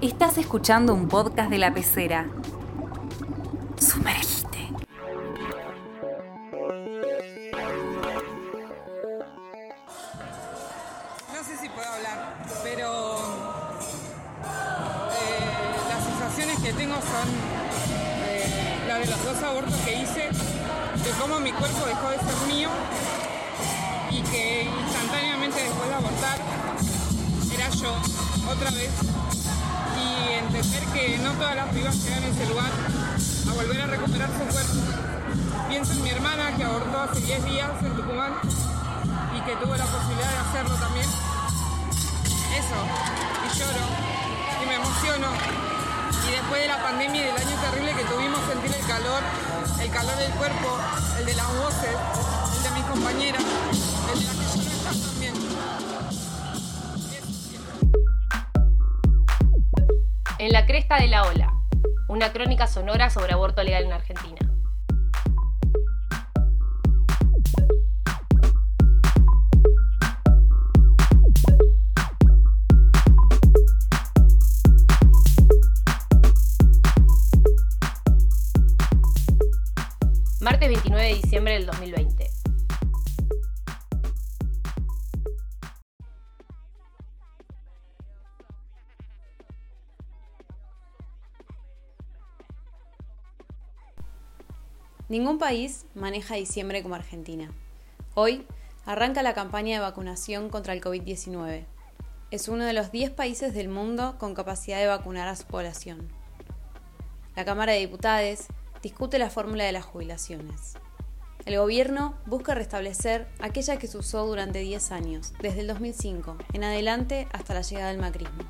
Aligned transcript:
Estás 0.00 0.38
escuchando 0.38 0.94
un 0.94 1.08
podcast 1.08 1.50
de 1.50 1.58
la 1.58 1.74
pecera. 1.74 2.26
Sumergite. 3.80 4.70
No 11.32 11.44
sé 11.44 11.56
si 11.60 11.68
puedo 11.68 11.88
hablar, 11.88 12.36
pero 12.62 13.16
eh, 15.14 15.40
las 15.88 16.04
sensaciones 16.04 16.58
que 16.60 16.72
tengo 16.74 16.94
son 16.94 17.28
eh, 18.28 18.84
las 18.86 19.00
de 19.00 19.06
los 19.06 19.24
dos 19.24 19.42
abortos 19.42 19.74
que 19.84 19.94
hice, 20.02 20.30
de 20.30 21.10
cómo 21.20 21.40
mi 21.40 21.50
cuerpo 21.52 21.86
dejó 21.86 22.10
de 22.10 22.18
ser 22.18 22.54
mío 22.54 22.68
y 24.10 24.22
que 24.22 24.62
instantáneamente 24.62 25.60
después 25.62 25.88
de 25.88 25.94
abortar 25.94 26.57
otra 27.86 28.70
vez. 28.70 28.90
Y 30.02 30.32
entender 30.32 30.84
que 30.92 31.18
no 31.18 31.32
todas 31.34 31.54
las 31.54 31.68
pibas 31.68 31.94
llegan 32.02 32.24
a 32.24 32.26
ese 32.26 32.46
lugar 32.46 32.70
a 33.48 33.52
volver 33.52 33.80
a 33.80 33.86
recuperar 33.86 34.28
su 34.30 34.52
cuerpo. 34.52 34.72
Pienso 35.68 35.92
en 35.92 36.02
mi 36.02 36.10
hermana 36.10 36.56
que 36.56 36.64
abortó 36.64 37.00
hace 37.02 37.20
10 37.20 37.44
días 37.44 37.70
en 37.82 37.94
Tucumán 37.94 38.32
y 39.36 39.40
que 39.42 39.56
tuvo 39.56 39.76
la 39.76 39.84
posibilidad 39.84 40.30
de 40.30 40.38
hacerlo 40.38 40.74
también. 40.74 41.06
Eso, 42.58 42.78
y 43.46 43.58
lloro, 43.58 43.84
y 44.62 44.66
me 44.66 44.74
emociono. 44.74 45.28
Y 46.26 46.30
después 46.32 46.62
de 46.62 46.68
la 46.68 46.82
pandemia 46.82 47.20
y 47.22 47.26
del 47.26 47.36
año 47.36 47.56
terrible 47.60 47.92
que 47.94 48.04
tuvimos, 48.04 48.40
sentir 48.48 48.74
el 48.74 48.86
calor, 48.86 49.22
el 49.80 49.90
calor 49.90 50.16
del 50.16 50.32
cuerpo, 50.32 50.78
el 51.18 51.26
de 51.26 51.34
las 51.34 51.46
voces, 51.46 51.96
el 52.56 52.62
de 52.62 52.70
mis 52.70 52.84
compañeras, 52.84 53.44
En 60.48 60.54
la 60.54 60.64
cresta 60.64 60.96
de 60.96 61.08
la 61.08 61.24
ola, 61.24 61.52
una 62.08 62.32
crónica 62.32 62.66
sonora 62.66 63.10
sobre 63.10 63.34
aborto 63.34 63.62
legal 63.62 63.84
en 63.84 63.92
Argentina. 63.92 64.38
Martes 80.40 80.68
29 80.70 81.04
de 81.04 81.14
diciembre 81.14 81.52
del 81.52 81.66
2020. 81.66 82.07
Ningún 95.08 95.38
país 95.38 95.86
maneja 95.94 96.34
diciembre 96.34 96.82
como 96.82 96.94
Argentina. 96.94 97.50
Hoy 98.14 98.46
arranca 98.84 99.22
la 99.22 99.32
campaña 99.32 99.76
de 99.76 99.80
vacunación 99.80 100.50
contra 100.50 100.74
el 100.74 100.82
COVID-19. 100.82 101.64
Es 102.30 102.48
uno 102.48 102.66
de 102.66 102.74
los 102.74 102.92
10 102.92 103.12
países 103.12 103.54
del 103.54 103.70
mundo 103.70 104.16
con 104.18 104.34
capacidad 104.34 104.78
de 104.78 104.86
vacunar 104.86 105.26
a 105.26 105.36
su 105.36 105.46
población. 105.46 106.08
La 107.36 107.46
Cámara 107.46 107.72
de 107.72 107.78
Diputados 107.78 108.48
discute 108.82 109.18
la 109.18 109.30
fórmula 109.30 109.64
de 109.64 109.72
las 109.72 109.86
jubilaciones. 109.86 110.74
El 111.46 111.56
gobierno 111.56 112.14
busca 112.26 112.54
restablecer 112.54 113.28
aquella 113.40 113.78
que 113.78 113.86
se 113.86 113.96
usó 113.96 114.26
durante 114.26 114.58
10 114.58 114.92
años, 114.92 115.32
desde 115.40 115.60
el 115.60 115.68
2005 115.68 116.36
en 116.52 116.64
adelante 116.64 117.28
hasta 117.32 117.54
la 117.54 117.62
llegada 117.62 117.88
del 117.88 118.00
macrismo. 118.00 118.44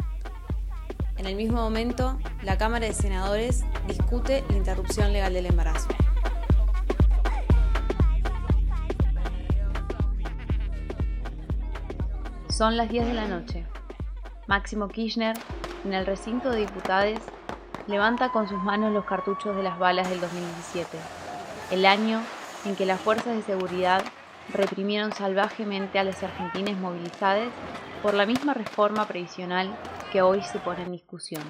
En 1.18 1.26
el 1.26 1.36
mismo 1.36 1.58
momento, 1.58 2.18
la 2.42 2.58
Cámara 2.58 2.86
de 2.86 2.94
Senadores 2.94 3.62
discute 3.86 4.42
la 4.48 4.56
interrupción 4.56 5.12
legal 5.12 5.34
del 5.34 5.46
embarazo. 5.46 5.88
Son 12.58 12.76
las 12.76 12.88
10 12.88 13.06
de 13.06 13.14
la 13.14 13.28
noche. 13.28 13.64
Máximo 14.48 14.88
Kirchner, 14.88 15.38
en 15.84 15.94
el 15.94 16.04
recinto 16.04 16.50
de 16.50 16.62
diputados, 16.62 17.20
levanta 17.86 18.32
con 18.32 18.48
sus 18.48 18.60
manos 18.64 18.92
los 18.92 19.04
cartuchos 19.04 19.54
de 19.54 19.62
las 19.62 19.78
balas 19.78 20.10
del 20.10 20.20
2017, 20.20 20.98
el 21.70 21.86
año 21.86 22.20
en 22.64 22.74
que 22.74 22.84
las 22.84 23.00
fuerzas 23.00 23.36
de 23.36 23.42
seguridad 23.42 24.02
reprimieron 24.52 25.12
salvajemente 25.12 26.00
a 26.00 26.02
los 26.02 26.20
argentines 26.20 26.76
movilizados 26.78 27.46
por 28.02 28.14
la 28.14 28.26
misma 28.26 28.54
reforma 28.54 29.06
previsional 29.06 29.72
que 30.10 30.22
hoy 30.22 30.42
se 30.42 30.58
pone 30.58 30.82
en 30.82 30.90
discusión. 30.90 31.44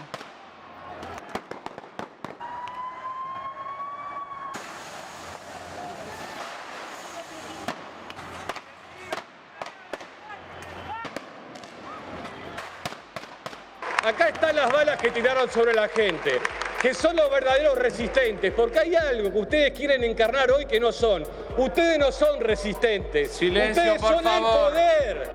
Acá 14.09 14.29
están 14.29 14.57
las 14.57 14.73
balas 14.73 14.99
que 14.99 15.11
tiraron 15.11 15.51
sobre 15.51 15.75
la 15.75 15.87
gente, 15.87 16.41
que 16.81 16.95
son 16.95 17.15
los 17.15 17.31
verdaderos 17.31 17.77
resistentes, 17.77 18.55
porque 18.55 18.79
hay 18.79 18.95
algo 18.95 19.31
que 19.31 19.39
ustedes 19.39 19.73
quieren 19.73 20.03
encarnar 20.03 20.51
hoy 20.51 20.65
que 20.65 20.81
no 20.81 20.93
son. 20.93 21.25
Ustedes 21.59 21.99
no 21.99 22.11
son 22.11 22.41
resistentes. 22.41 23.33
Silencio, 23.33 23.83
ustedes 23.83 24.01
por 24.01 24.15
son 24.15 24.25
favor. 24.25 24.73
el 24.73 25.19
poder. 25.19 25.35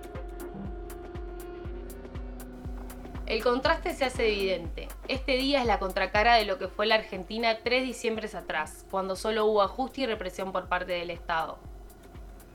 El 3.27 3.43
contraste 3.43 3.93
se 3.93 4.05
hace 4.05 4.25
evidente. 4.27 4.87
Este 5.07 5.33
día 5.33 5.61
es 5.61 5.67
la 5.67 5.77
contracara 5.77 6.37
de 6.37 6.45
lo 6.45 6.57
que 6.57 6.67
fue 6.67 6.87
la 6.87 6.95
Argentina 6.95 7.59
tres 7.63 7.83
diciembres 7.83 8.33
atrás, 8.33 8.87
cuando 8.89 9.15
solo 9.15 9.45
hubo 9.45 9.61
ajuste 9.61 10.01
y 10.01 10.05
represión 10.07 10.51
por 10.51 10.67
parte 10.67 10.93
del 10.93 11.11
Estado. 11.11 11.59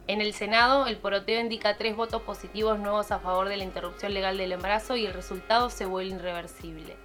En 0.09 0.23
el 0.23 0.33
Senado, 0.33 0.87
el 0.87 0.97
poroteo 0.97 1.39
indica 1.39 1.77
tres 1.77 1.95
votos 1.95 2.23
positivos 2.23 2.79
nuevos 2.79 3.11
a 3.11 3.19
favor 3.19 3.51
de 3.51 3.59
la 3.59 3.65
interrupción 3.65 4.15
legal 4.15 4.39
del 4.39 4.53
embarazo 4.53 4.97
y 4.97 5.05
el 5.05 5.13
resultado 5.13 5.69
se 5.69 5.85
vuelve 5.85 6.17
irreversible. 6.17 6.97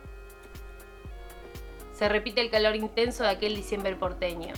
Se 1.91 2.07
repite 2.07 2.39
el 2.39 2.49
calor 2.49 2.77
intenso 2.77 3.23
de 3.23 3.29
aquel 3.31 3.57
diciembre 3.57 3.93
porteño. 3.97 4.53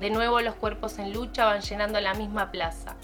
De 0.00 0.10
nuevo 0.10 0.40
los 0.40 0.56
cuerpos 0.56 0.98
en 0.98 1.12
lucha 1.12 1.44
van 1.44 1.60
llenando 1.60 2.00
la 2.00 2.14
misma 2.14 2.50
plaza. 2.50 2.96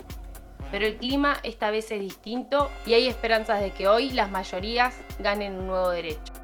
Pero 0.72 0.86
el 0.86 0.96
clima 0.96 1.36
esta 1.44 1.70
vez 1.70 1.92
es 1.92 2.00
distinto 2.00 2.69
y 2.84 2.94
hay 2.94 3.06
esperanzas 3.06 3.60
de 3.60 3.70
que 3.70 3.86
hoy 3.86 4.10
las 4.10 4.28
mayorías 4.28 4.96
ganen 5.20 5.56
un 5.56 5.69
nuevo 5.69 5.90
derecho. 5.90 6.38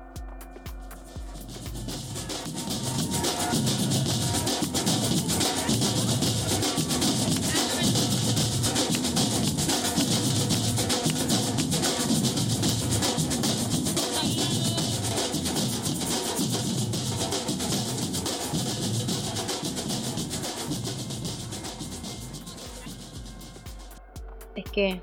Es 24.54 24.64
que 24.70 25.00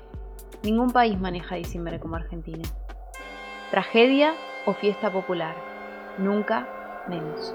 ningún 0.62 0.90
país 0.90 1.18
maneja 1.20 1.56
diciembre 1.56 2.00
como 2.00 2.16
Argentina. 2.16 2.68
Tragedia 3.70 4.34
o 4.66 4.74
fiesta 4.74 5.10
popular, 5.10 5.56
nunca 6.18 6.68
menos. 7.08 7.54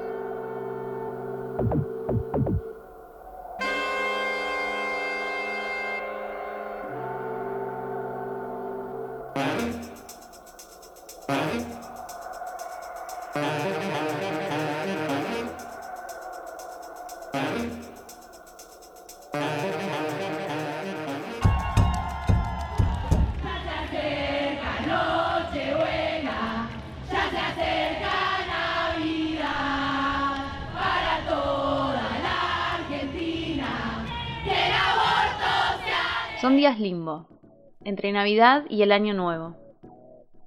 Navidad 38.18 38.64
y 38.68 38.81
el 38.81 38.92
Año 38.92 39.14
Nuevo. 39.14 39.56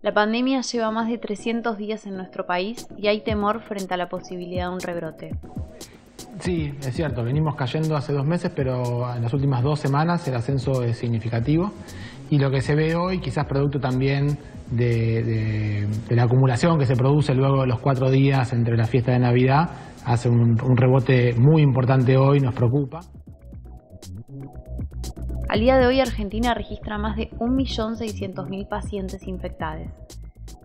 La 0.02 0.12
pandemia 0.12 0.60
lleva 0.62 0.90
más 0.90 1.08
de 1.08 1.18
300 1.18 1.78
días 1.78 2.04
en 2.04 2.16
nuestro 2.16 2.44
país 2.44 2.88
y 2.98 3.06
hay 3.06 3.22
temor 3.22 3.60
frente 3.60 3.94
a 3.94 3.96
la 3.96 4.08
posibilidad 4.08 4.68
de 4.68 4.74
un 4.74 4.80
rebrote. 4.80 5.30
Sí, 6.40 6.72
es 6.80 6.92
cierto, 6.96 7.22
venimos 7.22 7.54
cayendo 7.54 7.94
hace 7.94 8.12
dos 8.12 8.26
meses, 8.26 8.50
pero 8.56 9.14
en 9.14 9.22
las 9.22 9.32
últimas 9.32 9.62
dos 9.62 9.78
semanas 9.78 10.26
el 10.26 10.34
ascenso 10.34 10.82
es 10.82 10.98
significativo 10.98 11.70
y 12.28 12.38
lo 12.40 12.50
que 12.50 12.60
se 12.60 12.74
ve 12.74 12.96
hoy, 12.96 13.20
quizás 13.20 13.46
producto 13.46 13.78
también 13.78 14.36
de, 14.72 15.86
la 16.08 16.24
acumulación 16.24 16.76
que 16.76 16.86
se 16.86 16.96
produce 16.96 17.32
luego 17.34 17.60
de 17.60 17.68
los 17.68 17.78
cuatro 17.78 18.10
días 18.10 18.52
entre 18.52 18.76
la 18.76 18.86
fiesta 18.86 19.12
de 19.12 19.20
Navidad, 19.20 19.70
hace 20.04 20.28
un, 20.28 20.60
un 20.60 20.76
rebote 20.76 21.34
muy 21.38 21.62
importante 21.62 22.16
hoy, 22.16 22.40
nos 22.40 22.54
preocupa. 22.54 22.98
Al 25.50 25.58
día 25.58 25.78
de 25.78 25.86
hoy 25.88 25.98
Argentina 25.98 26.54
registra 26.54 26.96
más 26.96 27.16
de 27.16 27.28
1.600.000 27.32 28.68
pacientes 28.68 29.26
infectados, 29.26 29.88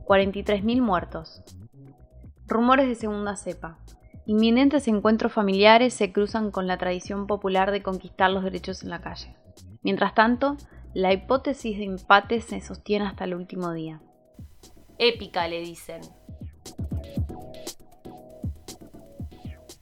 43.000 0.06 0.80
muertos. 0.80 1.42
Rumores 2.46 2.88
de 2.88 2.94
segunda 2.94 3.36
cepa. 3.36 3.80
Inminentes 4.28 4.88
encuentros 4.88 5.34
familiares 5.34 5.96
se 5.96 6.12
cruzan 6.12 6.52
con 6.52 6.68
la 6.68 6.78
tradición 6.78 7.26
popular 7.26 7.72
de 7.72 7.82
conquistar 7.82 8.30
los 8.30 8.44
derechos 8.44 8.84
en 8.84 8.92
la 8.92 9.02
calle. 9.02 9.36
Mientras 9.82 10.14
tanto, 10.14 10.56
la 10.94 11.12
hipótesis 11.12 11.80
de 11.80 11.86
empate 11.86 12.40
se 12.42 12.62
sostiene 12.62 13.08
hasta 13.08 13.24
el 13.24 13.34
último 13.34 13.74
día. 13.74 14.04
Épica, 15.00 15.48
le 15.48 15.62
dicen. 15.62 16.02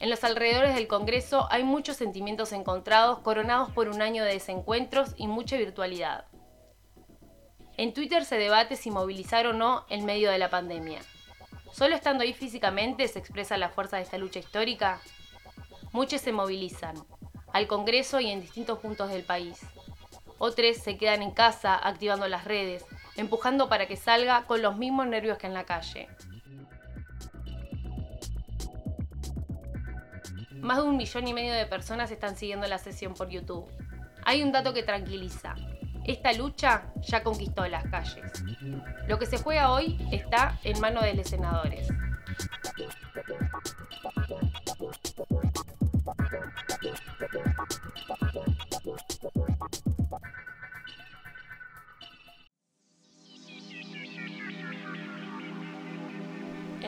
En 0.04 0.10
los 0.10 0.26
alrededores 0.26 0.76
del 0.76 0.90
Congreso 0.90 1.48
hay 1.50 1.64
muchos 1.64 1.96
sentimientos 1.96 2.52
encontrados 2.52 3.20
coronados 3.20 3.72
por 3.72 3.88
un 3.88 4.02
año 4.02 4.26
de 4.26 4.34
desencuentros 4.34 5.14
y 5.16 5.28
mucha 5.28 5.56
virtualidad. 5.56 6.26
En 7.78 7.94
Twitter 7.94 8.26
se 8.26 8.38
debate 8.38 8.76
si 8.76 8.92
movilizar 8.92 9.48
o 9.48 9.54
no 9.54 9.86
en 9.88 10.04
medio 10.04 10.30
de 10.30 10.40
la 10.40 10.50
pandemia. 10.50 11.00
¿Solo 11.72 11.96
estando 11.96 12.24
ahí 12.24 12.34
físicamente 12.34 13.08
se 13.08 13.18
expresa 13.18 13.56
la 13.56 13.70
fuerza 13.70 13.96
de 13.96 14.04
esta 14.04 14.18
lucha 14.18 14.40
histórica? 14.40 15.00
Muchos 15.94 16.20
se 16.20 16.34
movilizan, 16.34 16.96
al 17.54 17.68
Congreso 17.68 18.20
y 18.20 18.30
en 18.30 18.42
distintos 18.42 18.80
puntos 18.80 19.10
del 19.10 19.24
país. 19.24 19.62
Otros 20.38 20.76
se 20.76 20.98
quedan 20.98 21.22
en 21.22 21.32
casa 21.32 21.80
activando 21.82 22.28
las 22.28 22.44
redes, 22.44 22.84
empujando 23.16 23.70
para 23.70 23.88
que 23.88 23.96
salga 23.96 24.48
con 24.48 24.62
los 24.62 24.76
mismos 24.76 25.08
nervios 25.08 25.38
que 25.38 25.48
en 25.48 25.54
la 25.54 25.64
calle. 25.64 26.10
Más 30.64 30.78
de 30.78 30.84
un 30.84 30.96
millón 30.96 31.28
y 31.28 31.34
medio 31.34 31.54
de 31.54 31.66
personas 31.66 32.10
están 32.10 32.38
siguiendo 32.38 32.66
la 32.68 32.78
sesión 32.78 33.14
por 33.14 33.28
YouTube. 33.28 33.68
Hay 34.24 34.42
un 34.42 34.54
dato 34.54 34.74
que 34.74 34.82
tranquiliza. 34.82 35.56
Esta 36.06 36.32
lucha 36.32 36.86
ya 37.02 37.22
conquistó 37.22 37.68
las 37.68 37.84
calles. 37.84 38.32
Lo 39.06 39.20
que 39.20 39.26
se 39.26 39.38
juega 39.38 39.72
hoy 39.72 39.98
está 40.10 40.58
en 40.64 40.80
manos 40.80 41.04
de 41.04 41.16
los 41.16 41.28
senadores. 41.28 41.90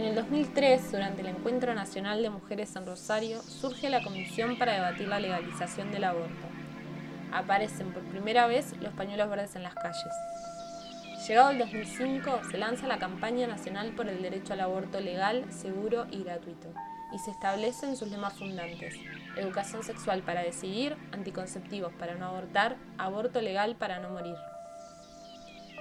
En 0.06 0.12
el 0.12 0.18
2003, 0.18 0.92
durante 0.92 1.22
el 1.22 1.30
Encuentro 1.30 1.74
Nacional 1.74 2.22
de 2.22 2.30
Mujeres 2.30 2.76
en 2.76 2.86
Rosario, 2.86 3.42
surge 3.42 3.90
la 3.90 4.04
Comisión 4.04 4.56
para 4.60 4.74
debatir 4.74 5.08
la 5.08 5.20
legalización 5.20 5.92
del 5.92 6.04
aborto. 6.04 6.46
Aparecen 7.34 7.92
por 7.92 8.04
primera 8.04 8.46
vez 8.46 8.78
los 8.82 8.94
pañuelos 8.94 9.28
verdes 9.32 9.56
en 9.56 9.64
las 9.64 9.74
calles. 9.74 10.14
Llegado 11.28 11.50
el 11.50 11.58
2005, 11.58 12.42
se 12.52 12.60
lanza 12.60 12.86
la 12.86 13.00
campaña 13.00 13.48
nacional 13.48 13.94
por 13.96 14.08
el 14.08 14.22
derecho 14.22 14.54
al 14.54 14.60
aborto 14.60 15.00
legal, 15.00 15.44
seguro 15.50 16.06
y 16.12 16.24
gratuito, 16.24 16.72
y 17.12 17.18
se 17.18 17.32
establecen 17.32 17.98
sus 17.98 18.12
lemas 18.12 18.38
fundantes. 18.38 18.94
Educación 19.36 19.82
sexual 19.82 20.22
para 20.22 20.44
decidir, 20.44 20.96
anticonceptivos 21.14 21.92
para 21.94 22.14
no 22.14 22.28
abortar, 22.28 22.76
aborto 23.00 23.42
legal 23.42 23.76
para 23.76 23.98
no 23.98 24.12
morir. 24.12 24.36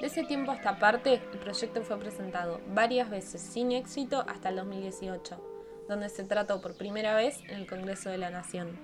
De 0.01 0.09
ese 0.09 0.25
tiempo 0.25 0.51
hasta 0.51 0.71
esta 0.71 0.81
parte, 0.81 1.23
el 1.33 1.39
proyecto 1.39 1.83
fue 1.83 1.99
presentado 1.99 2.61
varias 2.75 3.09
veces 3.09 3.41
sin 3.41 3.73
éxito 3.73 4.25
hasta 4.29 4.49
el 4.49 4.57
2018, 4.57 5.85
donde 5.89 6.09
se 6.09 6.25
trató 6.25 6.61
por 6.61 6.77
primera 6.77 7.15
vez 7.15 7.41
en 7.49 7.57
el 7.57 7.67
Congreso 7.67 8.11
de 8.11 8.19
la 8.19 8.31
Nación. 8.31 8.77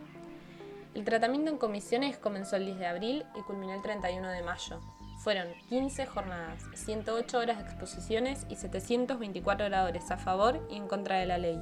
El 0.95 1.05
tratamiento 1.05 1.51
en 1.51 1.59
comisiones 1.59 2.17
comenzó 2.17 2.57
el 2.57 2.67
10 2.67 2.79
de 2.79 2.87
abril 2.87 3.25
y 3.37 3.43
culminó 3.43 3.75
el 3.75 3.83
31 3.83 4.29
de 4.29 4.43
mayo. 4.43 4.81
Fueron 5.19 5.49
15 5.69 6.07
jornadas, 6.07 6.65
108 6.75 7.39
horas 7.39 7.59
de 7.59 7.65
exposiciones 7.65 8.47
y 8.49 8.57
724 8.57 9.67
oradores 9.67 10.11
a 10.11 10.17
favor 10.17 10.67
y 10.71 10.77
en 10.77 10.89
contra 10.89 11.19
de 11.19 11.27
la 11.27 11.39
ley. 11.39 11.61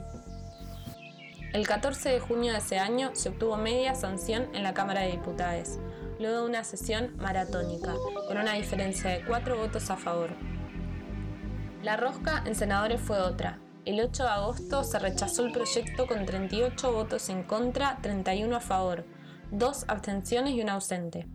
El 1.52 1.66
14 1.66 2.10
de 2.10 2.20
junio 2.20 2.52
de 2.52 2.58
ese 2.58 2.78
año 2.78 3.10
se 3.14 3.30
obtuvo 3.30 3.56
media 3.56 3.94
sanción 3.94 4.48
en 4.54 4.62
la 4.62 4.74
Cámara 4.74 5.00
de 5.00 5.12
Diputados, 5.12 5.78
luego 6.18 6.42
de 6.42 6.46
una 6.46 6.64
sesión 6.64 7.16
maratónica, 7.18 7.94
con 8.26 8.38
una 8.38 8.54
diferencia 8.54 9.10
de 9.10 9.24
cuatro 9.24 9.56
votos 9.56 9.90
a 9.90 9.96
favor. 9.96 10.30
La 11.82 11.96
rosca 11.96 12.42
en 12.44 12.54
senadores 12.54 13.00
fue 13.00 13.20
otra. 13.20 13.58
El 13.84 14.00
8 14.00 14.22
de 14.24 14.28
agosto 14.28 14.84
se 14.84 14.98
rechazó 14.98 15.46
el 15.46 15.52
proyecto 15.52 16.06
con 16.06 16.26
38 16.26 16.92
votos 16.92 17.28
en 17.28 17.42
contra, 17.42 17.98
31 18.02 18.56
a 18.56 18.60
favor, 18.60 19.06
dos 19.50 19.84
abstenciones 19.88 20.54
y 20.54 20.60
un 20.60 20.68
ausente. 20.68 21.26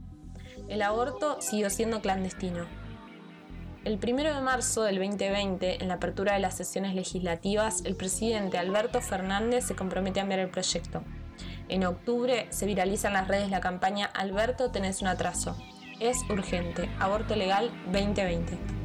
El 0.67 0.81
aborto 0.81 1.41
siguió 1.41 1.69
siendo 1.69 2.01
clandestino. 2.01 2.65
El 3.85 3.99
1 4.01 4.35
de 4.35 4.41
marzo 4.41 4.83
del 4.83 4.97
2020, 4.97 5.81
en 5.81 5.87
la 5.87 5.95
apertura 5.95 6.33
de 6.33 6.39
las 6.39 6.55
sesiones 6.55 6.93
legislativas, 6.93 7.83
el 7.85 7.95
presidente 7.95 8.57
Alberto 8.57 9.01
Fernández 9.01 9.65
se 9.65 9.75
compromete 9.75 10.19
a 10.19 10.23
enviar 10.23 10.39
el 10.39 10.49
proyecto. 10.49 11.03
En 11.69 11.85
octubre 11.85 12.47
se 12.49 12.65
viraliza 12.65 13.07
en 13.07 13.13
las 13.13 13.27
redes 13.27 13.49
la 13.49 13.61
campaña 13.61 14.05
Alberto 14.05 14.71
tenés 14.71 15.01
un 15.01 15.07
atraso. 15.07 15.57
Es 15.99 16.17
urgente. 16.29 16.89
Aborto 16.99 17.35
legal 17.35 17.71
2020. 17.91 18.83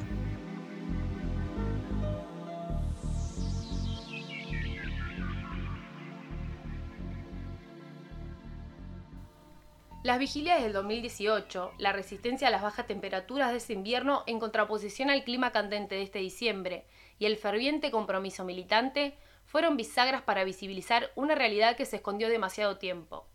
Las 10.04 10.20
vigilias 10.20 10.62
del 10.62 10.72
2018, 10.72 11.72
la 11.76 11.92
resistencia 11.92 12.48
a 12.48 12.50
las 12.50 12.62
bajas 12.62 12.86
temperaturas 12.86 13.50
de 13.50 13.58
ese 13.58 13.74
invierno 13.74 14.22
en 14.26 14.38
contraposición 14.38 15.10
al 15.10 15.24
clima 15.24 15.50
candente 15.50 15.96
de 15.96 16.02
este 16.02 16.20
diciembre 16.20 16.86
y 17.18 17.26
el 17.26 17.36
ferviente 17.36 17.90
compromiso 17.90 18.44
militante 18.44 19.18
fueron 19.48 19.78
bisagras 19.78 20.22
para 20.22 20.44
visibilizar 20.44 21.10
una 21.16 21.34
realidad 21.34 21.74
que 21.74 21.86
se 21.86 21.96
escondió 21.96 22.28
demasiado 22.28 22.76
tiempo. 22.76 23.26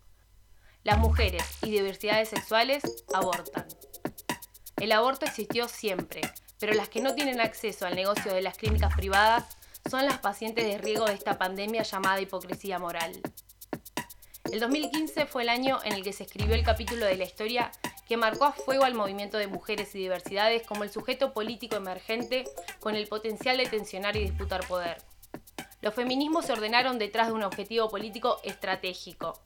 Las 0.84 0.98
mujeres 0.98 1.42
y 1.62 1.70
diversidades 1.70 2.28
sexuales 2.28 2.82
abortan. 3.12 3.66
El 4.76 4.92
aborto 4.92 5.26
existió 5.26 5.66
siempre, 5.66 6.20
pero 6.60 6.72
las 6.74 6.88
que 6.88 7.00
no 7.00 7.14
tienen 7.14 7.40
acceso 7.40 7.84
al 7.84 7.96
negocio 7.96 8.32
de 8.32 8.42
las 8.42 8.56
clínicas 8.56 8.94
privadas 8.94 9.56
son 9.90 10.04
las 10.04 10.18
pacientes 10.18 10.64
de 10.64 10.78
riesgo 10.78 11.06
de 11.06 11.14
esta 11.14 11.36
pandemia 11.36 11.82
llamada 11.82 12.20
hipocresía 12.20 12.78
moral. 12.78 13.20
El 14.52 14.60
2015 14.60 15.26
fue 15.26 15.42
el 15.42 15.48
año 15.48 15.80
en 15.84 15.94
el 15.94 16.04
que 16.04 16.12
se 16.12 16.22
escribió 16.22 16.54
el 16.54 16.62
capítulo 16.62 17.06
de 17.06 17.16
la 17.16 17.24
historia 17.24 17.72
que 18.06 18.16
marcó 18.16 18.44
a 18.44 18.52
fuego 18.52 18.84
al 18.84 18.94
movimiento 18.94 19.36
de 19.38 19.48
mujeres 19.48 19.94
y 19.94 19.98
diversidades 19.98 20.62
como 20.64 20.84
el 20.84 20.90
sujeto 20.90 21.32
político 21.32 21.74
emergente 21.74 22.44
con 22.78 22.94
el 22.94 23.08
potencial 23.08 23.56
de 23.56 23.66
tensionar 23.66 24.16
y 24.16 24.20
disputar 24.20 24.64
poder 24.68 25.02
los 25.84 25.92
feminismos 25.92 26.46
se 26.46 26.52
ordenaron 26.54 26.98
detrás 26.98 27.26
de 27.26 27.34
un 27.34 27.42
objetivo 27.42 27.90
político 27.90 28.40
estratégico, 28.42 29.38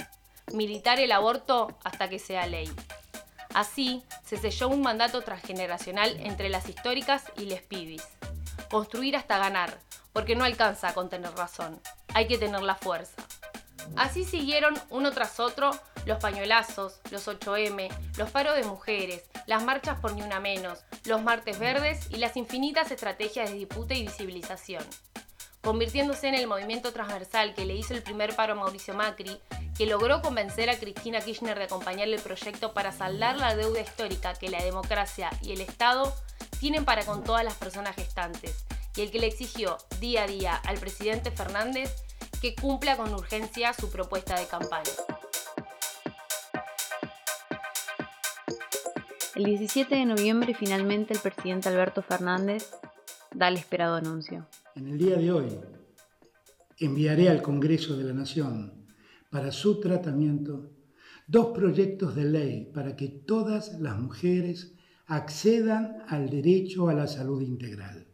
militar 0.53 1.01
el 1.01 1.11
aborto 1.11 1.77
hasta 1.83 2.09
que 2.09 2.21
sea 2.21 2.47
ley. 2.47 2.71
Así, 3.55 4.05
se 4.25 4.37
selló 4.37 4.69
un 4.69 4.81
mandato 4.81 5.23
transgeneracional 5.23 6.17
entre 6.21 6.49
las 6.49 6.69
históricas 6.69 7.25
y 7.37 7.47
les 7.47 7.63
pibis. 7.63 8.07
Construir 8.71 9.17
hasta 9.17 9.37
ganar, 9.37 9.81
porque 10.13 10.37
no 10.37 10.45
alcanza 10.45 10.95
con 10.95 11.09
tener 11.09 11.33
razón, 11.33 11.81
hay 12.15 12.29
que 12.29 12.39
tener 12.39 12.63
la 12.63 12.77
fuerza. 12.77 13.21
Así 13.97 14.25
siguieron 14.25 14.79
uno 14.91 15.11
tras 15.11 15.41
otro 15.41 15.73
los 16.07 16.19
pañuelazos, 16.19 17.01
los 17.11 17.27
8M, 17.27 17.89
los 18.17 18.31
faros 18.31 18.55
de 18.55 18.63
mujeres, 18.63 19.25
las 19.47 19.65
marchas 19.65 19.99
por 19.99 20.13
ni 20.13 20.23
una 20.23 20.39
menos, 20.39 20.85
los 21.05 21.21
martes 21.21 21.59
verdes 21.59 22.07
y 22.11 22.19
las 22.19 22.37
infinitas 22.37 22.93
estrategias 22.93 23.51
de 23.51 23.57
disputa 23.57 23.95
y 23.95 24.03
visibilización 24.03 24.85
convirtiéndose 25.63 26.29
en 26.29 26.35
el 26.35 26.47
movimiento 26.47 26.93
transversal 26.93 27.55
que 27.55 27.65
le 27.65 27.75
hizo 27.75 27.95
el 27.95 28.03
primer 28.03 28.35
paro 28.35 28.53
a 28.55 28.57
Mauricio 28.57 28.95
Macri, 28.95 29.41
que 29.77 29.87
logró 29.87 30.23
convencer 30.23 30.71
a 30.71 30.79
Cristina 30.79 31.21
Kirchner 31.21 31.59
de 31.59 31.65
acompañarle 31.65 32.17
el 32.17 32.23
proyecto 32.23 32.73
para 32.73 32.93
saldar 32.93 33.37
la 33.37 33.55
deuda 33.55 33.81
histórica 33.81 34.35
que 34.35 34.51
la 34.51 34.63
democracia 34.63 35.31
y 35.43 35.53
el 35.53 35.61
Estado 35.61 36.15
tienen 36.61 36.85
para 36.85 37.05
con 37.05 37.25
todas 37.25 37.45
las 37.45 37.55
personas 37.55 37.95
gestantes, 37.95 38.65
y 38.97 39.03
el 39.03 39.11
que 39.11 39.21
le 39.21 39.27
exigió 39.27 39.79
día 40.01 40.25
a 40.25 40.27
día 40.27 40.57
al 40.57 40.79
presidente 40.79 41.31
Fernández 41.31 41.95
que 42.41 42.55
cumpla 42.55 42.97
con 42.97 43.13
urgencia 43.15 43.73
su 43.73 43.91
propuesta 43.91 44.39
de 44.39 44.47
campaña. 44.47 44.93
El 49.35 49.45
17 49.45 49.95
de 49.95 50.05
noviembre 50.05 50.53
finalmente 50.55 51.15
el 51.15 51.21
presidente 51.21 51.69
Alberto 51.69 52.03
Fernández 52.03 52.73
da 53.33 53.47
el 53.47 53.57
esperado 53.57 53.95
anuncio. 53.95 54.47
En 54.79 54.87
el 54.87 54.97
día 54.97 55.17
de 55.17 55.33
hoy 55.33 55.49
enviaré 56.79 57.29
al 57.29 57.43
Congreso 57.43 57.97
de 57.97 58.05
la 58.05 58.13
Nación 58.13 58.87
para 59.29 59.51
su 59.51 59.81
tratamiento 59.81 60.71
dos 61.27 61.49
proyectos 61.49 62.15
de 62.15 62.25
ley 62.27 62.71
para 62.73 62.95
que 62.95 63.09
todas 63.09 63.81
las 63.81 63.99
mujeres 63.99 64.77
accedan 65.07 66.05
al 66.07 66.31
derecho 66.31 66.89
a 66.89 66.95
la 66.95 67.09
salud 67.09 67.43
integral. 67.43 68.07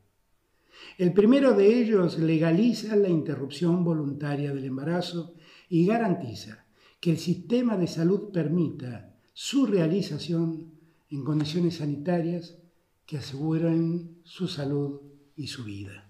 El 0.97 1.13
primero 1.13 1.53
de 1.53 1.83
ellos 1.83 2.19
legaliza 2.19 2.97
la 2.97 3.11
interrupción 3.11 3.85
voluntaria 3.85 4.55
del 4.55 4.65
embarazo 4.65 5.35
y 5.69 5.85
garantiza 5.85 6.65
que 6.99 7.11
el 7.11 7.19
sistema 7.19 7.77
de 7.77 7.89
salud 7.89 8.33
permita 8.33 9.15
su 9.35 9.67
realización 9.67 10.73
en 11.11 11.25
condiciones 11.25 11.75
sanitarias 11.75 12.57
que 13.05 13.19
aseguren 13.19 14.23
su 14.25 14.49
salud 14.49 15.03
y 15.37 15.49
su 15.49 15.65
vida. 15.65 16.04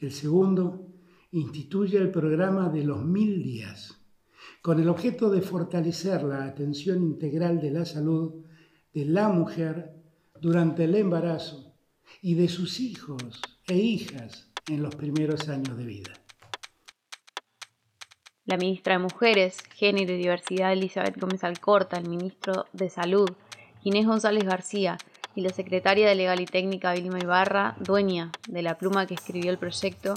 El 0.00 0.12
segundo 0.12 0.88
instituye 1.32 1.98
el 1.98 2.10
programa 2.10 2.70
de 2.70 2.84
los 2.84 3.04
mil 3.04 3.42
días, 3.42 4.00
con 4.62 4.80
el 4.80 4.88
objeto 4.88 5.28
de 5.30 5.42
fortalecer 5.42 6.22
la 6.22 6.44
atención 6.44 7.02
integral 7.02 7.60
de 7.60 7.70
la 7.70 7.84
salud 7.84 8.42
de 8.94 9.04
la 9.04 9.28
mujer 9.28 9.92
durante 10.40 10.84
el 10.84 10.94
embarazo 10.94 11.74
y 12.22 12.32
de 12.32 12.48
sus 12.48 12.80
hijos 12.80 13.42
e 13.68 13.76
hijas 13.76 14.50
en 14.70 14.82
los 14.82 14.94
primeros 14.94 15.50
años 15.50 15.76
de 15.76 15.84
vida. 15.84 16.12
La 18.46 18.56
ministra 18.56 18.94
de 18.94 19.00
Mujeres, 19.00 19.58
Género 19.74 20.14
y 20.14 20.16
Diversidad 20.16 20.72
Elizabeth 20.72 21.20
Gómez 21.20 21.44
Alcorta, 21.44 21.98
el 21.98 22.08
ministro 22.08 22.64
de 22.72 22.88
Salud, 22.88 23.28
Inés 23.84 24.06
González 24.06 24.44
García 24.44 24.96
y 25.34 25.42
la 25.42 25.50
secretaria 25.50 26.08
de 26.08 26.14
Legal 26.14 26.40
y 26.40 26.46
Técnica 26.46 26.92
Vilma 26.92 27.18
Ibarra, 27.20 27.76
dueña 27.78 28.32
de 28.48 28.62
la 28.62 28.78
pluma 28.78 29.06
que 29.06 29.14
escribió 29.14 29.50
el 29.50 29.58
proyecto, 29.58 30.14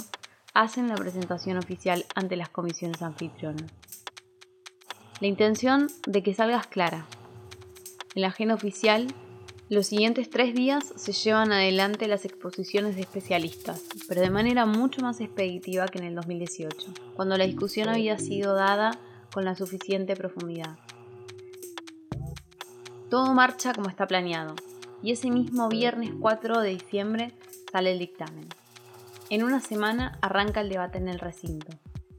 hacen 0.53 0.87
la 0.87 0.95
presentación 0.95 1.57
oficial 1.57 2.05
ante 2.15 2.35
las 2.35 2.49
comisiones 2.49 3.01
anfitrionas. 3.01 3.71
La 5.19 5.27
intención 5.27 5.87
de 6.07 6.23
que 6.23 6.33
salgas 6.33 6.67
clara. 6.67 7.05
En 8.15 8.21
la 8.21 8.27
agenda 8.27 8.55
oficial, 8.55 9.07
los 9.69 9.87
siguientes 9.87 10.29
tres 10.29 10.53
días 10.53 10.93
se 10.95 11.13
llevan 11.13 11.51
adelante 11.51 12.07
las 12.07 12.25
exposiciones 12.25 12.95
de 12.95 13.01
especialistas, 13.01 13.81
pero 14.07 14.21
de 14.21 14.29
manera 14.29 14.65
mucho 14.65 15.01
más 15.01 15.19
expeditiva 15.21 15.87
que 15.87 15.99
en 15.99 16.05
el 16.05 16.15
2018, 16.15 16.93
cuando 17.15 17.37
la 17.37 17.45
discusión 17.45 17.89
había 17.89 18.19
sido 18.19 18.53
dada 18.53 18.99
con 19.33 19.45
la 19.45 19.55
suficiente 19.55 20.15
profundidad. 20.15 20.77
Todo 23.09 23.33
marcha 23.33 23.73
como 23.73 23.89
está 23.89 24.05
planeado, 24.05 24.55
y 25.03 25.11
ese 25.11 25.29
mismo 25.29 25.67
viernes 25.67 26.11
4 26.19 26.61
de 26.61 26.69
diciembre 26.69 27.33
sale 27.71 27.91
el 27.91 27.99
dictamen. 27.99 28.47
En 29.29 29.43
una 29.43 29.59
semana 29.59 30.17
arranca 30.21 30.61
el 30.61 30.69
debate 30.69 30.97
en 30.97 31.09
el 31.09 31.19
recinto. 31.19 31.67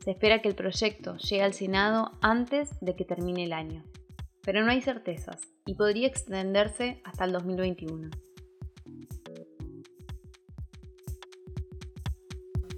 Se 0.04 0.10
espera 0.10 0.42
que 0.42 0.48
el 0.48 0.54
proyecto 0.54 1.16
llegue 1.16 1.42
al 1.42 1.54
Senado 1.54 2.12
antes 2.20 2.70
de 2.80 2.94
que 2.94 3.06
termine 3.06 3.44
el 3.44 3.54
año, 3.54 3.82
pero 4.42 4.62
no 4.62 4.70
hay 4.70 4.82
certezas 4.82 5.40
y 5.64 5.74
podría 5.74 6.06
extenderse 6.06 7.00
hasta 7.04 7.24
el 7.24 7.32
2021. 7.32 8.10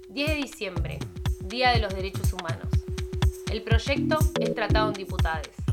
10 0.09 0.29
de 0.29 0.35
diciembre, 0.35 0.99
Día 1.41 1.71
de 1.71 1.79
los 1.79 1.93
Derechos 1.93 2.31
Humanos. 2.33 2.69
El 3.51 3.61
proyecto 3.61 4.17
es 4.39 4.55
tratado 4.55 4.87
en 4.87 4.93
diputados. 4.93 5.66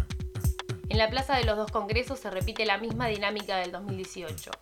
En 0.95 0.99
la 0.99 1.11
Plaza 1.11 1.37
de 1.37 1.43
los 1.43 1.57
dos 1.57 1.73
Congresos 1.73 2.21
se 2.21 2.31
repite 2.31 2.65
la 2.65 2.79
misma 2.79 3.09
dinámica 3.09 3.57
del 3.57 3.73
2018. 3.73 4.53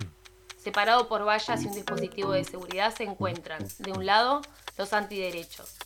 Separado 0.57 1.07
por 1.07 1.29
vallas 1.29 1.63
y 1.63 1.67
un 1.67 1.75
dispositivo 1.75 2.33
de 2.33 2.43
seguridad 2.43 2.95
se 2.95 3.05
encuentran, 3.05 3.63
de 3.81 3.93
un 3.93 4.07
lado, 4.07 4.41
los 4.79 4.95
antiderechos. 4.95 5.77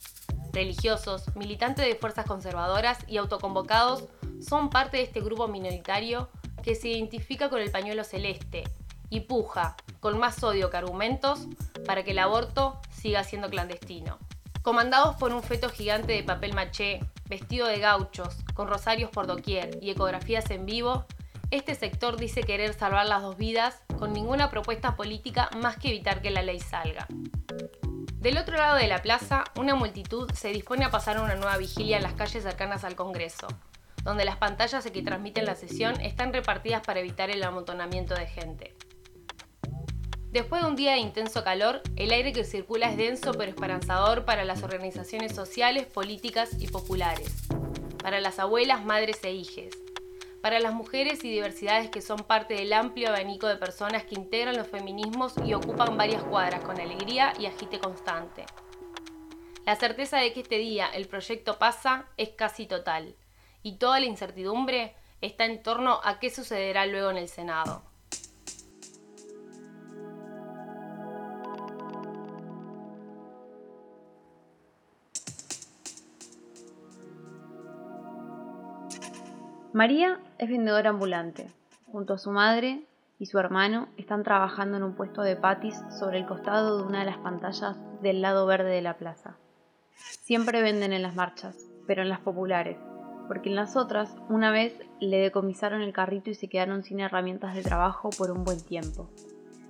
Religiosos, 0.52 1.34
militantes 1.34 1.84
de 1.84 1.96
fuerzas 1.96 2.26
conservadoras 2.26 2.98
y 3.08 3.16
autoconvocados 3.16 4.04
son 4.40 4.70
parte 4.70 4.98
de 4.98 5.02
este 5.02 5.20
grupo 5.20 5.48
minoritario 5.48 6.28
que 6.62 6.76
se 6.76 6.90
identifica 6.90 7.50
con 7.50 7.60
el 7.60 7.72
pañuelo 7.72 8.04
celeste 8.04 8.62
y 9.10 9.22
puja, 9.22 9.74
con 9.98 10.16
más 10.16 10.44
odio 10.44 10.70
que 10.70 10.76
argumentos, 10.76 11.48
para 11.86 12.04
que 12.04 12.12
el 12.12 12.20
aborto 12.20 12.80
siga 12.92 13.24
siendo 13.24 13.50
clandestino. 13.50 14.20
Comandados 14.62 15.16
por 15.16 15.32
un 15.32 15.42
feto 15.42 15.70
gigante 15.70 16.12
de 16.12 16.22
papel 16.22 16.54
maché, 16.54 17.00
vestido 17.28 17.66
de 17.66 17.78
gauchos, 17.78 18.36
con 18.54 18.68
rosarios 18.68 19.10
por 19.10 19.26
doquier 19.26 19.78
y 19.80 19.90
ecografías 19.90 20.50
en 20.50 20.66
vivo, 20.66 21.06
este 21.50 21.74
sector 21.74 22.16
dice 22.16 22.42
querer 22.42 22.74
salvar 22.74 23.06
las 23.06 23.22
dos 23.22 23.36
vidas 23.36 23.82
con 23.98 24.12
ninguna 24.12 24.50
propuesta 24.50 24.96
política 24.96 25.48
más 25.60 25.76
que 25.76 25.88
evitar 25.88 26.20
que 26.20 26.30
la 26.30 26.42
ley 26.42 26.58
salga. 26.58 27.06
Del 28.14 28.38
otro 28.38 28.56
lado 28.56 28.76
de 28.76 28.88
la 28.88 29.02
plaza, 29.02 29.44
una 29.56 29.76
multitud 29.76 30.28
se 30.32 30.48
dispone 30.48 30.84
a 30.84 30.90
pasar 30.90 31.20
una 31.20 31.36
nueva 31.36 31.56
vigilia 31.56 31.98
en 31.98 32.02
las 32.02 32.14
calles 32.14 32.42
cercanas 32.42 32.82
al 32.82 32.96
Congreso, 32.96 33.46
donde 34.02 34.24
las 34.24 34.36
pantallas 34.36 34.84
que 34.90 35.02
transmiten 35.02 35.44
la 35.44 35.54
sesión 35.54 36.00
están 36.00 36.32
repartidas 36.32 36.82
para 36.84 37.00
evitar 37.00 37.30
el 37.30 37.44
amontonamiento 37.44 38.14
de 38.14 38.26
gente. 38.26 38.75
Después 40.36 40.60
de 40.60 40.68
un 40.68 40.76
día 40.76 40.92
de 40.92 40.98
intenso 40.98 41.42
calor, 41.42 41.80
el 41.96 42.12
aire 42.12 42.30
que 42.34 42.44
circula 42.44 42.90
es 42.90 42.98
denso 42.98 43.32
pero 43.32 43.50
esperanzador 43.50 44.26
para 44.26 44.44
las 44.44 44.62
organizaciones 44.62 45.34
sociales, 45.34 45.86
políticas 45.86 46.50
y 46.60 46.68
populares, 46.68 47.32
para 48.02 48.20
las 48.20 48.38
abuelas, 48.38 48.84
madres 48.84 49.24
e 49.24 49.32
hijes, 49.32 49.72
para 50.42 50.60
las 50.60 50.74
mujeres 50.74 51.24
y 51.24 51.30
diversidades 51.30 51.88
que 51.88 52.02
son 52.02 52.18
parte 52.18 52.52
del 52.52 52.74
amplio 52.74 53.08
abanico 53.08 53.46
de 53.46 53.56
personas 53.56 54.04
que 54.04 54.14
integran 54.14 54.58
los 54.58 54.66
feminismos 54.66 55.32
y 55.42 55.54
ocupan 55.54 55.96
varias 55.96 56.22
cuadras 56.24 56.62
con 56.62 56.78
alegría 56.78 57.32
y 57.40 57.46
agite 57.46 57.78
constante. 57.78 58.44
La 59.64 59.76
certeza 59.76 60.18
de 60.18 60.34
que 60.34 60.40
este 60.40 60.58
día 60.58 60.86
el 60.92 61.08
proyecto 61.08 61.58
pasa 61.58 62.10
es 62.18 62.28
casi 62.28 62.66
total, 62.66 63.16
y 63.62 63.78
toda 63.78 64.00
la 64.00 64.06
incertidumbre 64.06 64.96
está 65.22 65.46
en 65.46 65.62
torno 65.62 65.98
a 66.04 66.18
qué 66.18 66.28
sucederá 66.28 66.84
luego 66.84 67.08
en 67.08 67.16
el 67.16 67.28
Senado. 67.30 67.95
María 79.76 80.20
es 80.38 80.48
vendedora 80.48 80.88
ambulante. 80.88 81.52
Junto 81.84 82.14
a 82.14 82.18
su 82.18 82.30
madre 82.30 82.86
y 83.18 83.26
su 83.26 83.38
hermano 83.38 83.88
están 83.98 84.22
trabajando 84.22 84.78
en 84.78 84.82
un 84.82 84.94
puesto 84.94 85.20
de 85.20 85.36
patis 85.36 85.78
sobre 85.90 86.16
el 86.16 86.24
costado 86.24 86.78
de 86.78 86.84
una 86.84 87.00
de 87.00 87.04
las 87.04 87.18
pantallas 87.18 87.76
del 88.00 88.22
lado 88.22 88.46
verde 88.46 88.70
de 88.70 88.80
la 88.80 88.96
plaza. 88.96 89.36
Siempre 90.22 90.62
venden 90.62 90.94
en 90.94 91.02
las 91.02 91.14
marchas, 91.14 91.58
pero 91.86 92.00
en 92.00 92.08
las 92.08 92.20
populares, 92.20 92.78
porque 93.28 93.50
en 93.50 93.54
las 93.54 93.76
otras 93.76 94.16
una 94.30 94.50
vez 94.50 94.80
le 94.98 95.18
decomisaron 95.18 95.82
el 95.82 95.92
carrito 95.92 96.30
y 96.30 96.34
se 96.34 96.48
quedaron 96.48 96.82
sin 96.82 97.00
herramientas 97.00 97.54
de 97.54 97.62
trabajo 97.62 98.08
por 98.16 98.30
un 98.30 98.44
buen 98.44 98.64
tiempo. 98.64 99.10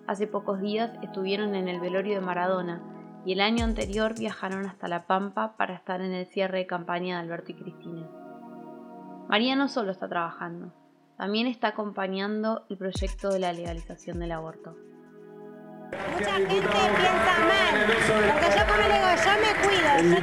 Hace 0.06 0.28
pocos 0.28 0.60
días 0.60 0.92
estuvieron 1.02 1.56
en 1.56 1.66
el 1.66 1.80
velorio 1.80 2.14
de 2.14 2.24
Maradona 2.24 2.80
y 3.24 3.32
el 3.32 3.40
año 3.40 3.64
anterior 3.64 4.16
viajaron 4.16 4.66
hasta 4.66 4.86
La 4.86 5.08
Pampa 5.08 5.56
para 5.56 5.74
estar 5.74 6.00
en 6.00 6.12
el 6.12 6.26
cierre 6.26 6.58
de 6.58 6.66
campaña 6.68 7.16
de 7.16 7.22
Alberto 7.24 7.50
y 7.50 7.54
Cristina. 7.54 8.08
María 9.28 9.56
no 9.56 9.68
solo 9.68 9.90
está 9.90 10.08
trabajando, 10.08 10.72
también 11.18 11.48
está 11.48 11.68
acompañando 11.68 12.64
el 12.70 12.78
proyecto 12.78 13.28
de 13.30 13.40
la 13.40 13.52
legalización 13.52 14.20
del 14.20 14.30
aborto. 14.32 14.76
Mucha 16.12 16.32
gente 16.32 16.54
piensa 16.54 16.68
mal, 16.70 17.86
porque 17.86 18.46
yo 18.56 18.66
como 18.66 18.82
le 18.82 18.94
digo, 18.94 19.08
yo 19.24 19.32
me 19.42 19.50
cuido, 19.62 19.90
yo 20.10 20.18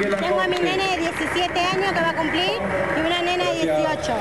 tengo, 0.00 0.16
tengo 0.16 0.40
a 0.40 0.46
mi 0.48 0.56
nene 0.56 0.84
de 0.90 0.98
17 0.98 1.60
años 1.60 1.92
que 1.92 2.00
va 2.00 2.10
a 2.10 2.16
cumplir 2.16 2.52
y 2.96 3.00
una 3.06 3.22
nena 3.22 3.44
de 3.52 3.62
18. 3.62 4.12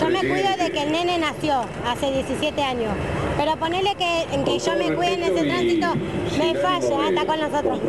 Yo 0.00 0.08
me 0.08 0.20
cuido 0.20 0.56
de 0.58 0.70
que 0.70 0.82
el 0.82 0.92
nene 0.92 1.18
nació 1.18 1.64
hace 1.86 2.10
17 2.10 2.62
años, 2.62 2.92
pero 3.36 3.56
ponerle 3.56 3.94
que, 3.96 4.22
en 4.34 4.44
que 4.44 4.58
yo 4.58 4.76
me 4.76 4.94
cuide 4.94 5.14
en 5.14 5.22
ese 5.24 5.44
tránsito, 5.44 5.94
me 6.38 6.54
falla, 6.54 7.06
hasta 7.08 7.26
con 7.26 7.40
nosotros, 7.40 7.80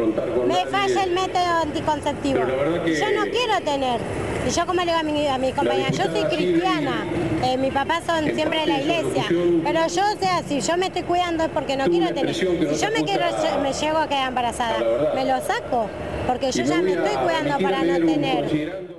me 0.48 0.66
falla 0.66 1.04
el 1.04 1.12
método 1.12 1.62
anticonceptivo. 1.62 2.40
Yo 2.40 3.12
no 3.12 3.24
quiero 3.32 3.62
tener, 3.64 4.00
y 4.46 4.50
yo 4.52 4.66
como 4.66 4.80
le 4.82 4.86
digo 4.86 4.98
a 4.98 5.04
mi, 5.04 5.28
a 5.28 5.38
mi 5.38 5.52
compañera, 5.52 5.90
yo 5.90 6.04
soy 6.04 6.24
cristiana, 6.24 7.06
eh, 7.44 7.58
mi 7.58 7.72
papá 7.72 8.02
son 8.06 8.26
siempre 8.26 8.62
de 8.62 8.68
la 8.68 8.82
iglesia, 8.82 9.24
pero 9.64 9.88
yo, 9.88 10.04
o 10.14 10.20
sea, 10.20 10.44
si 10.44 10.62
yo 10.62 10.78
me 10.78 10.88
estoy 10.88 11.04
cuidando 11.04 11.44
es 11.44 11.50
porque 11.50 11.76
no 11.76 11.86
quiero 11.86 12.14
tener. 12.14 12.34
Si 12.34 12.46
yo 12.46 12.92
me 12.92 13.04
quiero, 13.04 13.26
me 13.62 13.74
llego 13.74 13.98
a 13.98 14.08
quedar 14.08 14.30
embarazada, 14.30 14.80
me 15.16 15.26
lo 15.26 15.40
saco, 15.42 15.90
porque 16.28 16.52
yo 16.52 16.64
ya 16.64 16.82
me 16.82 16.94
estoy 16.94 17.16
cuidando 17.24 17.58
para 17.60 17.84
no 17.84 18.06
tener. 18.06 18.96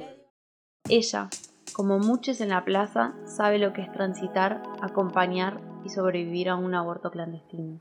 Ella, 0.89 1.29
como 1.73 1.99
muchos 1.99 2.41
en 2.41 2.51
la 2.51 2.65
plaza, 2.65 3.15
sabe 3.27 3.59
lo 3.59 3.73
que 3.73 3.83
es 3.83 3.93
transitar, 3.93 4.63
acompañar 4.81 5.61
y 5.85 5.91
sobrevivir 5.91 6.49
a 6.49 6.57
un 6.57 6.75
aborto 6.75 7.11
clandestino. 7.11 7.81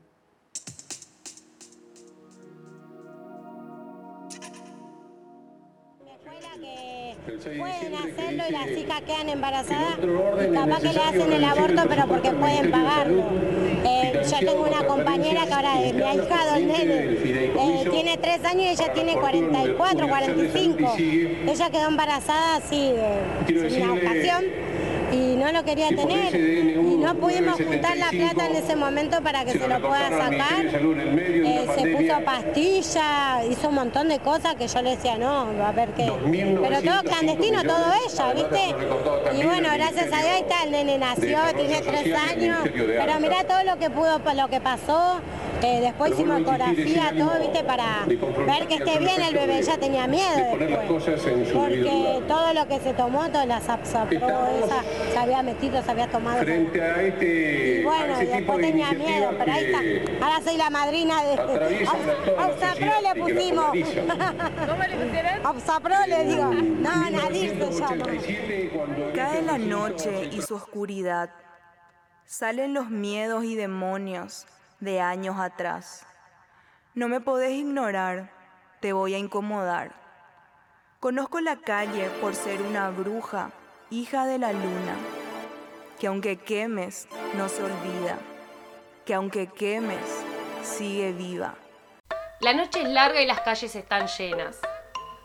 Pueden 7.26 7.94
hacerlo 7.94 8.44
y 8.48 8.52
las 8.52 8.68
hijas 8.68 9.00
quedan 9.02 9.28
embarazadas. 9.28 9.98
y 9.98 10.52
capaz 10.54 10.80
que 10.80 10.92
le 10.92 11.00
hacen 11.00 11.32
el 11.32 11.44
aborto 11.44 11.82
pero 11.88 12.06
porque 12.06 12.30
pueden 12.30 12.70
pagarlo. 12.70 13.24
Eh, 13.84 14.22
yo 14.30 14.38
tengo 14.38 14.62
una 14.62 14.84
compañera 14.86 15.46
que 15.46 15.52
ahora 15.52 15.74
mi 15.76 15.88
hija 15.88 16.46
Don 16.52 16.66
Nene. 16.66 16.94
eh, 17.12 17.88
tiene 17.90 18.16
tres 18.18 18.44
años 18.44 18.62
y 18.62 18.68
ella 18.68 18.92
tiene 18.92 19.14
44, 19.14 20.08
45. 20.08 20.94
Ella 20.98 21.70
quedó 21.70 21.88
embarazada 21.88 22.56
así, 22.56 22.92
sin 23.46 23.82
una 23.82 23.92
ocasión 23.94 24.44
y 25.12 25.36
no 25.36 25.50
lo 25.52 25.64
quería 25.64 25.88
tener. 25.88 26.34
Y 26.34 26.96
no 26.96 27.14
pudimos 27.14 27.56
juntar 27.56 27.96
la 27.96 28.10
plata 28.10 28.46
en 28.46 28.56
ese 28.56 28.76
momento 28.76 29.20
para 29.22 29.44
que 29.44 29.52
se 29.52 29.68
lo 29.68 29.80
pueda 29.80 30.10
sacar. 30.10 30.66
Eh, 30.66 31.66
se 31.76 31.96
puso 31.96 32.24
pastilla, 32.24 33.44
hizo 33.50 33.68
un 33.68 33.74
montón 33.74 34.08
de 34.08 34.18
cosas 34.18 34.54
que 34.56 34.68
yo 34.68 34.82
le 34.82 34.90
decía, 34.90 35.16
no, 35.18 35.46
a 35.64 35.72
ver 35.72 35.90
qué. 35.90 36.12
Pero 36.30 36.82
todo 36.82 37.02
clandestino, 37.02 37.62
todo 37.62 37.92
ella, 38.06 38.32
¿viste? 38.34 38.74
Y 39.38 39.44
bueno, 39.44 39.68
gracias 39.74 40.12
a 40.12 40.22
Dios 40.22 40.26
ahí 40.26 40.40
está, 40.42 40.64
el 40.64 40.70
nene 40.70 40.98
nació, 40.98 41.38
tiene 41.56 41.80
tres 41.80 42.14
años. 42.14 42.58
Pero 42.62 43.20
mira 43.20 43.44
todo 43.44 43.62
lo 43.64 43.78
que 43.78 43.90
pudo, 43.90 44.20
lo 44.34 44.48
que 44.48 44.60
pasó. 44.60 45.20
Eh, 45.62 45.80
después 45.80 46.12
hicimos 46.12 46.40
ecografía, 46.40 47.12
todo, 47.16 47.40
viste, 47.40 47.64
para 47.64 48.04
ver 48.06 48.68
que 48.68 48.74
esté 48.74 48.98
bien 48.98 49.22
el 49.22 49.34
bebé. 49.34 49.62
Ya 49.62 49.78
tenía 49.78 50.06
miedo 50.06 50.30
después. 50.36 51.04
Porque 51.52 52.22
todo 52.28 52.52
lo 52.52 52.68
que 52.68 52.80
se 52.80 52.92
tomó, 52.92 53.28
todas 53.28 53.46
las 53.46 53.68
absorbió, 53.68 54.18
esa, 54.18 54.82
se 55.12 55.18
había 55.18 55.42
metido, 55.42 55.82
se 55.82 55.90
había 55.90 56.08
tomado. 56.08 56.42
Frente 56.42 56.82
a 56.82 57.02
este. 57.02 57.80
Y 57.80 57.84
bueno, 57.84 58.22
y 58.22 58.26
después 58.26 58.60
tenía 58.60 58.92
miedo, 58.92 59.30
pero 59.38 59.52
ahí 59.52 59.64
está. 59.64 60.24
Ahora 60.24 60.42
soy 60.42 60.56
la 60.56 60.70
madrina 60.70 61.22
de. 61.22 61.32
Opsapro 62.38 62.92
le 63.02 63.20
pusimos. 63.20 63.66
¿Cómo 64.68 64.82
le 64.82 65.06
pusieron? 65.06 65.46
Opsapro 65.46 65.94
le 66.06 66.24
digo. 66.24 66.44
No, 66.52 67.10
Nadir 67.10 67.58
se 67.58 67.72
llama. 67.72 68.06
Cae 69.14 69.42
la 69.42 69.58
noche 69.58 70.30
y 70.32 70.42
su 70.42 70.54
oscuridad. 70.54 71.30
Salen 72.24 72.74
los 72.74 72.90
miedos 72.90 73.44
y 73.44 73.54
demonios 73.54 74.46
de 74.80 75.00
años 75.00 75.36
atrás. 75.38 76.04
No 76.94 77.08
me 77.08 77.20
podés 77.20 77.52
ignorar, 77.52 78.30
te 78.80 78.92
voy 78.92 79.14
a 79.14 79.18
incomodar. 79.18 79.92
Conozco 80.98 81.40
la 81.40 81.56
calle 81.56 82.08
por 82.20 82.34
ser 82.34 82.62
una 82.62 82.90
bruja, 82.90 83.50
hija 83.90 84.26
de 84.26 84.38
la 84.38 84.52
luna, 84.52 84.96
que 85.98 86.06
aunque 86.06 86.36
quemes, 86.36 87.08
no 87.36 87.48
se 87.48 87.62
olvida, 87.62 88.18
que 89.04 89.14
aunque 89.14 89.46
quemes, 89.46 90.24
sigue 90.62 91.12
viva. 91.12 91.54
La 92.40 92.52
noche 92.52 92.82
es 92.82 92.88
larga 92.88 93.22
y 93.22 93.26
las 93.26 93.40
calles 93.40 93.74
están 93.74 94.06
llenas. 94.08 94.58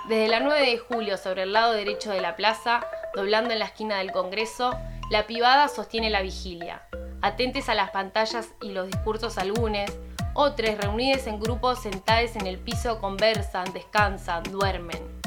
Desde 0.07 0.27
la 0.27 0.39
9 0.39 0.61
de 0.61 0.77
julio, 0.77 1.17
sobre 1.17 1.43
el 1.43 1.53
lado 1.53 1.73
derecho 1.73 2.11
de 2.11 2.21
la 2.21 2.35
plaza, 2.35 2.85
doblando 3.13 3.51
en 3.51 3.59
la 3.59 3.65
esquina 3.65 3.97
del 3.97 4.11
Congreso, 4.11 4.77
la 5.09 5.27
pivada 5.27 5.67
sostiene 5.67 6.09
la 6.09 6.21
vigilia 6.21 6.87
atentes 7.21 7.69
a 7.69 7.75
las 7.75 7.91
pantallas 7.91 8.49
y 8.61 8.71
los 8.71 8.87
discursos 8.87 9.37
algunos, 9.37 9.91
otros 10.33 10.77
reunidos 10.77 11.27
en 11.27 11.39
grupos 11.39 11.81
sentados 11.81 12.35
en 12.35 12.47
el 12.47 12.57
piso 12.57 12.99
conversan, 12.99 13.71
descansan, 13.73 14.43
duermen. 14.43 15.20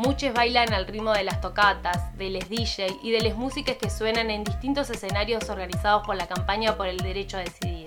Muchos 0.00 0.32
bailan 0.32 0.72
al 0.72 0.86
ritmo 0.86 1.12
de 1.12 1.24
las 1.24 1.40
tocatas, 1.40 2.16
de 2.16 2.30
les 2.30 2.48
DJ 2.48 2.86
y 3.02 3.10
de 3.10 3.20
las 3.20 3.36
músicas 3.36 3.78
que 3.78 3.90
suenan 3.90 4.30
en 4.30 4.44
distintos 4.44 4.90
escenarios 4.90 5.50
organizados 5.50 6.06
por 6.06 6.14
la 6.14 6.28
campaña 6.28 6.76
por 6.76 6.86
el 6.86 6.98
derecho 6.98 7.36
a 7.36 7.40
decidir. 7.40 7.77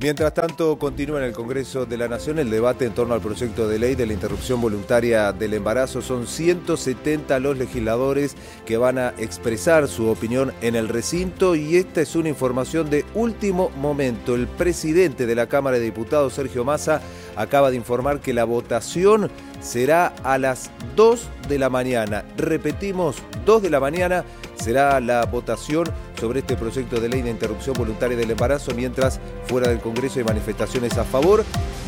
Mientras 0.00 0.32
tanto, 0.32 0.78
continúa 0.78 1.18
en 1.18 1.24
el 1.24 1.32
Congreso 1.32 1.84
de 1.84 1.96
la 1.96 2.06
Nación 2.06 2.38
el 2.38 2.50
debate 2.50 2.84
en 2.84 2.94
torno 2.94 3.14
al 3.14 3.20
proyecto 3.20 3.66
de 3.66 3.80
ley 3.80 3.96
de 3.96 4.06
la 4.06 4.12
interrupción 4.12 4.60
voluntaria 4.60 5.32
del 5.32 5.54
embarazo. 5.54 6.02
Son 6.02 6.28
170 6.28 7.40
los 7.40 7.58
legisladores 7.58 8.36
que 8.64 8.76
van 8.76 8.98
a 8.98 9.08
expresar 9.18 9.88
su 9.88 10.08
opinión 10.08 10.52
en 10.60 10.76
el 10.76 10.88
recinto 10.88 11.56
y 11.56 11.78
esta 11.78 12.00
es 12.00 12.14
una 12.14 12.28
información 12.28 12.90
de 12.90 13.04
último 13.14 13.70
momento. 13.70 14.36
El 14.36 14.46
presidente 14.46 15.26
de 15.26 15.34
la 15.34 15.48
Cámara 15.48 15.78
de 15.78 15.86
Diputados, 15.86 16.34
Sergio 16.34 16.64
Massa, 16.64 17.02
acaba 17.34 17.72
de 17.72 17.76
informar 17.76 18.20
que 18.20 18.32
la 18.32 18.44
votación 18.44 19.28
será 19.60 20.14
a 20.22 20.38
las 20.38 20.70
2 20.94 21.28
de 21.48 21.58
la 21.58 21.70
mañana. 21.70 22.24
Repetimos, 22.36 23.16
2 23.44 23.62
de 23.62 23.70
la 23.70 23.80
mañana 23.80 24.24
será 24.54 25.00
la 25.00 25.24
votación 25.24 25.88
sobre 26.18 26.40
este 26.40 26.56
proyecto 26.56 27.00
de 27.00 27.08
ley 27.08 27.22
de 27.22 27.30
interrupción 27.30 27.74
voluntaria 27.74 28.16
del 28.16 28.30
embarazo, 28.30 28.74
mientras 28.74 29.20
fuera 29.46 29.68
del 29.68 29.80
Congreso 29.80 30.18
hay 30.18 30.24
manifestaciones 30.24 30.98
a 30.98 31.04
favor 31.04 31.44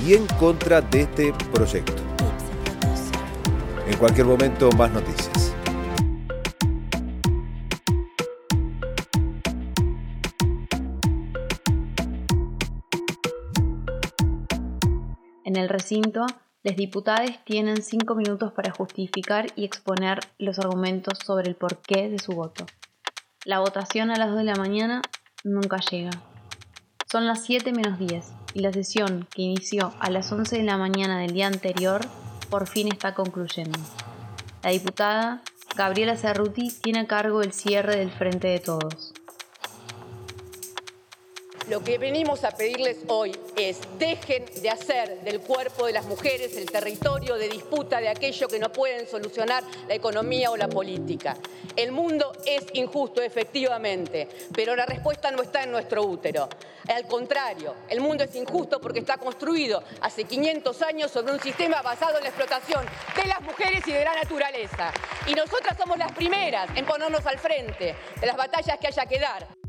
y 0.07 0.15
en 0.15 0.27
contra 0.39 0.81
de 0.81 1.03
este 1.03 1.35
proyecto. 1.53 1.95
En 3.89 3.97
cualquier 3.99 4.27
momento, 4.27 4.71
más 4.73 4.91
noticias. 4.93 5.53
En 15.45 15.57
el 15.57 15.69
recinto, 15.69 16.25
los 16.63 16.77
diputados 16.77 17.31
tienen 17.45 17.83
cinco 17.83 18.15
minutos 18.15 18.53
para 18.53 18.71
justificar 18.71 19.47
y 19.57 19.65
exponer 19.65 20.21
los 20.39 20.61
argumentos 20.61 21.19
sobre 21.25 21.49
el 21.49 21.57
porqué 21.57 22.09
de 22.09 22.21
su 22.21 22.33
voto. 22.33 22.67
La 23.47 23.61
votación 23.61 24.11
a 24.11 24.17
las 24.17 24.29
2 24.29 24.37
de 24.37 24.45
la 24.45 24.55
mañana 24.55 25.01
nunca 25.45 25.79
llega. 25.79 26.11
Son 27.11 27.27
las 27.27 27.43
7 27.45 27.73
menos 27.73 27.99
10 27.99 28.23
y 28.53 28.61
la 28.61 28.71
sesión 28.71 29.27
que 29.35 29.41
inició 29.41 29.95
a 29.99 30.11
las 30.11 30.31
11 30.31 30.59
de 30.59 30.63
la 30.63 30.77
mañana 30.77 31.19
del 31.21 31.33
día 31.33 31.47
anterior 31.47 32.03
por 32.51 32.69
fin 32.69 32.89
está 32.89 33.15
concluyendo. 33.15 33.79
La 34.63 34.71
diputada 34.71 35.41
Gabriela 35.75 36.19
Cerruti 36.19 36.71
tiene 36.83 37.01
a 37.01 37.07
cargo 37.07 37.41
el 37.41 37.55
cierre 37.55 37.97
del 37.97 38.11
Frente 38.11 38.49
de 38.49 38.59
Todos. 38.59 39.10
Lo 41.71 41.85
que 41.85 41.99
venimos 41.99 42.43
a 42.43 42.51
pedirles 42.51 42.97
hoy 43.07 43.31
es 43.55 43.79
dejen 43.97 44.45
de 44.61 44.71
hacer 44.71 45.21
del 45.21 45.39
cuerpo 45.39 45.87
de 45.87 45.93
las 45.93 46.05
mujeres 46.05 46.57
el 46.57 46.69
territorio 46.69 47.37
de 47.37 47.49
disputa 47.49 48.01
de 48.01 48.09
aquello 48.09 48.49
que 48.49 48.59
no 48.59 48.73
pueden 48.73 49.07
solucionar 49.07 49.63
la 49.87 49.95
economía 49.95 50.51
o 50.51 50.57
la 50.57 50.67
política. 50.67 51.37
El 51.77 51.93
mundo 51.93 52.33
es 52.45 52.67
injusto, 52.73 53.23
efectivamente, 53.23 54.27
pero 54.53 54.75
la 54.75 54.85
respuesta 54.85 55.31
no 55.31 55.43
está 55.43 55.63
en 55.63 55.71
nuestro 55.71 56.03
útero. 56.03 56.49
Al 56.89 57.07
contrario, 57.07 57.77
el 57.89 58.01
mundo 58.01 58.25
es 58.25 58.35
injusto 58.35 58.81
porque 58.81 58.99
está 58.99 59.19
construido 59.19 59.85
hace 60.01 60.25
500 60.25 60.83
años 60.83 61.13
sobre 61.13 61.35
un 61.35 61.41
sistema 61.41 61.83
basado 61.83 62.17
en 62.17 62.25
la 62.25 62.31
explotación 62.31 62.85
de 63.15 63.29
las 63.29 63.41
mujeres 63.43 63.87
y 63.87 63.93
de 63.93 64.05
la 64.05 64.17
naturaleza. 64.17 64.93
Y 65.25 65.35
nosotras 65.35 65.77
somos 65.79 65.97
las 65.97 66.11
primeras 66.11 66.69
en 66.77 66.85
ponernos 66.85 67.25
al 67.27 67.39
frente 67.39 67.95
de 68.21 68.27
las 68.27 68.37
batallas 68.37 68.77
que 68.81 68.89
haya 68.89 69.07
que 69.07 69.21
dar. 69.21 69.60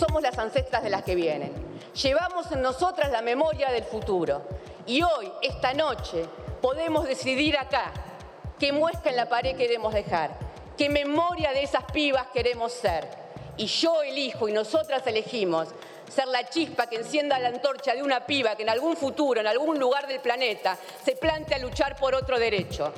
Somos 0.00 0.22
las 0.22 0.38
ancestras 0.38 0.82
de 0.82 0.88
las 0.88 1.02
que 1.02 1.14
vienen. 1.14 1.52
Llevamos 2.02 2.50
en 2.52 2.62
nosotras 2.62 3.10
la 3.10 3.20
memoria 3.20 3.70
del 3.70 3.84
futuro. 3.84 4.40
Y 4.86 5.02
hoy, 5.02 5.30
esta 5.42 5.74
noche, 5.74 6.24
podemos 6.62 7.06
decidir 7.06 7.58
acá 7.58 7.92
qué 8.58 8.72
muesca 8.72 9.10
en 9.10 9.16
la 9.16 9.28
pared 9.28 9.54
queremos 9.58 9.92
dejar, 9.92 10.30
qué 10.78 10.88
memoria 10.88 11.52
de 11.52 11.64
esas 11.64 11.84
pibas 11.92 12.28
queremos 12.32 12.72
ser. 12.72 13.08
Y 13.58 13.66
yo 13.66 14.00
elijo 14.02 14.48
y 14.48 14.54
nosotras 14.54 15.06
elegimos 15.06 15.68
ser 16.10 16.28
la 16.28 16.48
chispa 16.48 16.86
que 16.86 16.96
encienda 16.96 17.38
la 17.38 17.48
antorcha 17.48 17.94
de 17.94 18.02
una 18.02 18.24
piba 18.24 18.56
que 18.56 18.62
en 18.62 18.70
algún 18.70 18.96
futuro, 18.96 19.38
en 19.42 19.48
algún 19.48 19.78
lugar 19.78 20.06
del 20.06 20.20
planeta, 20.20 20.78
se 21.04 21.14
plantea 21.14 21.58
luchar 21.58 21.96
por 21.96 22.14
otro 22.14 22.38
derecho. 22.38 22.90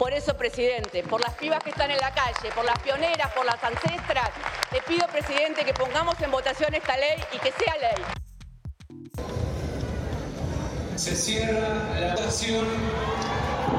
Por 0.00 0.14
eso, 0.14 0.34
presidente, 0.34 1.02
por 1.02 1.20
las 1.20 1.34
pibas 1.34 1.62
que 1.62 1.68
están 1.68 1.90
en 1.90 1.98
la 1.98 2.10
calle, 2.14 2.50
por 2.54 2.64
las 2.64 2.78
pioneras, 2.78 3.30
por 3.34 3.44
las 3.44 3.62
ancestras, 3.62 4.30
le 4.72 4.80
pido, 4.80 5.06
presidente, 5.08 5.62
que 5.62 5.74
pongamos 5.74 6.18
en 6.22 6.30
votación 6.30 6.74
esta 6.74 6.96
ley 6.96 7.22
y 7.30 7.38
que 7.38 7.52
sea 7.52 7.76
ley. 7.76 8.02
Se 10.96 11.14
cierra 11.14 12.00
la 12.00 12.14
votación. 12.14 12.64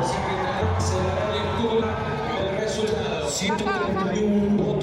Se 0.06 0.96
dará 0.96 1.34
lectura 1.34 1.88
del 2.38 2.58
resultado. 2.60 3.28
131 3.28 4.64
votos 4.64 4.81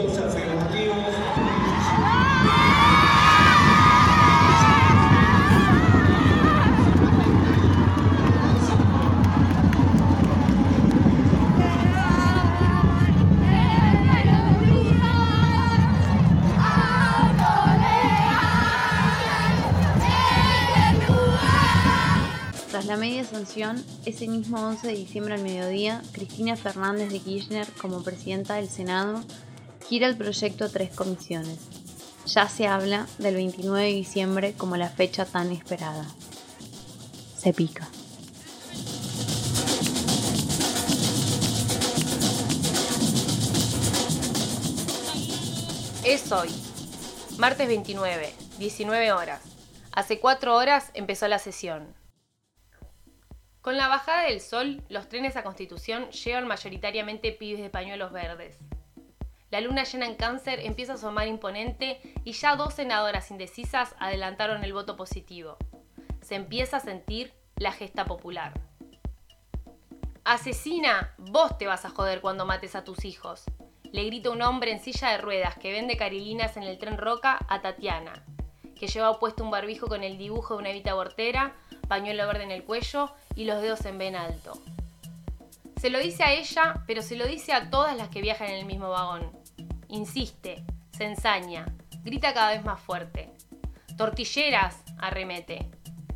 Tras 22.78 22.86
la 22.86 22.96
media 22.96 23.24
sanción, 23.24 23.84
ese 24.06 24.28
mismo 24.28 24.64
11 24.64 24.86
de 24.86 24.94
diciembre 24.94 25.34
al 25.34 25.42
mediodía, 25.42 26.00
Cristina 26.12 26.54
Fernández 26.54 27.10
de 27.10 27.18
Kirchner, 27.18 27.66
como 27.72 28.04
presidenta 28.04 28.54
del 28.54 28.68
Senado, 28.68 29.24
gira 29.88 30.06
el 30.06 30.16
proyecto 30.16 30.64
a 30.64 30.68
tres 30.68 30.94
comisiones. 30.94 31.58
Ya 32.26 32.48
se 32.48 32.68
habla 32.68 33.08
del 33.18 33.34
29 33.34 33.84
de 33.84 33.92
diciembre 33.92 34.54
como 34.56 34.76
la 34.76 34.90
fecha 34.90 35.24
tan 35.24 35.50
esperada. 35.50 36.06
Se 37.36 37.52
pica. 37.52 37.88
Es 46.04 46.30
hoy, 46.30 46.50
martes 47.38 47.66
29, 47.66 48.34
19 48.60 49.10
horas. 49.10 49.40
Hace 49.90 50.20
cuatro 50.20 50.54
horas 50.54 50.92
empezó 50.94 51.26
la 51.26 51.40
sesión. 51.40 51.97
Con 53.68 53.76
la 53.76 53.88
bajada 53.88 54.22
del 54.22 54.40
sol, 54.40 54.82
los 54.88 55.10
trenes 55.10 55.36
a 55.36 55.42
Constitución 55.42 56.10
llevan 56.10 56.46
mayoritariamente 56.46 57.32
pibes 57.32 57.60
de 57.60 57.68
pañuelos 57.68 58.12
verdes. 58.12 58.56
La 59.50 59.60
luna 59.60 59.84
llena 59.84 60.06
en 60.06 60.14
cáncer 60.14 60.60
empieza 60.60 60.92
a 60.92 60.94
asomar 60.94 61.28
imponente 61.28 62.00
y 62.24 62.32
ya 62.32 62.56
dos 62.56 62.72
senadoras 62.72 63.30
indecisas 63.30 63.94
adelantaron 63.98 64.64
el 64.64 64.72
voto 64.72 64.96
positivo. 64.96 65.58
Se 66.22 66.34
empieza 66.34 66.78
a 66.78 66.80
sentir 66.80 67.34
la 67.56 67.72
gesta 67.72 68.06
popular. 68.06 68.58
Asesina, 70.24 71.12
vos 71.18 71.58
te 71.58 71.66
vas 71.66 71.84
a 71.84 71.90
joder 71.90 72.22
cuando 72.22 72.46
mates 72.46 72.74
a 72.74 72.84
tus 72.84 73.04
hijos. 73.04 73.44
Le 73.92 74.02
grita 74.04 74.30
un 74.30 74.40
hombre 74.40 74.72
en 74.72 74.80
silla 74.80 75.10
de 75.10 75.18
ruedas 75.18 75.58
que 75.58 75.72
vende 75.72 75.98
carilinas 75.98 76.56
en 76.56 76.62
el 76.62 76.78
tren 76.78 76.96
Roca 76.96 77.38
a 77.50 77.60
Tatiana, 77.60 78.24
que 78.78 78.86
lleva 78.86 79.18
puesto 79.18 79.44
un 79.44 79.50
barbijo 79.50 79.86
con 79.86 80.02
el 80.02 80.16
dibujo 80.16 80.54
de 80.54 80.60
una 80.60 80.70
evita 80.70 80.94
bortera, 80.94 81.54
pañuelo 81.88 82.26
verde 82.26 82.44
en 82.44 82.50
el 82.50 82.64
cuello 82.64 83.12
y 83.34 83.44
los 83.44 83.60
dedos 83.60 83.84
en 83.84 83.98
ven 83.98 84.16
alto. 84.16 84.62
Se 85.80 85.90
lo 85.90 85.98
dice 85.98 86.24
a 86.24 86.32
ella, 86.32 86.82
pero 86.86 87.02
se 87.02 87.16
lo 87.16 87.26
dice 87.26 87.52
a 87.52 87.70
todas 87.70 87.96
las 87.96 88.08
que 88.08 88.22
viajan 88.22 88.48
en 88.48 88.56
el 88.56 88.66
mismo 88.66 88.88
vagón. 88.88 89.30
Insiste, 89.88 90.64
se 90.90 91.04
ensaña, 91.04 91.66
grita 92.02 92.34
cada 92.34 92.50
vez 92.50 92.64
más 92.64 92.80
fuerte. 92.80 93.30
Tortilleras, 93.96 94.82
arremete. 94.98 95.68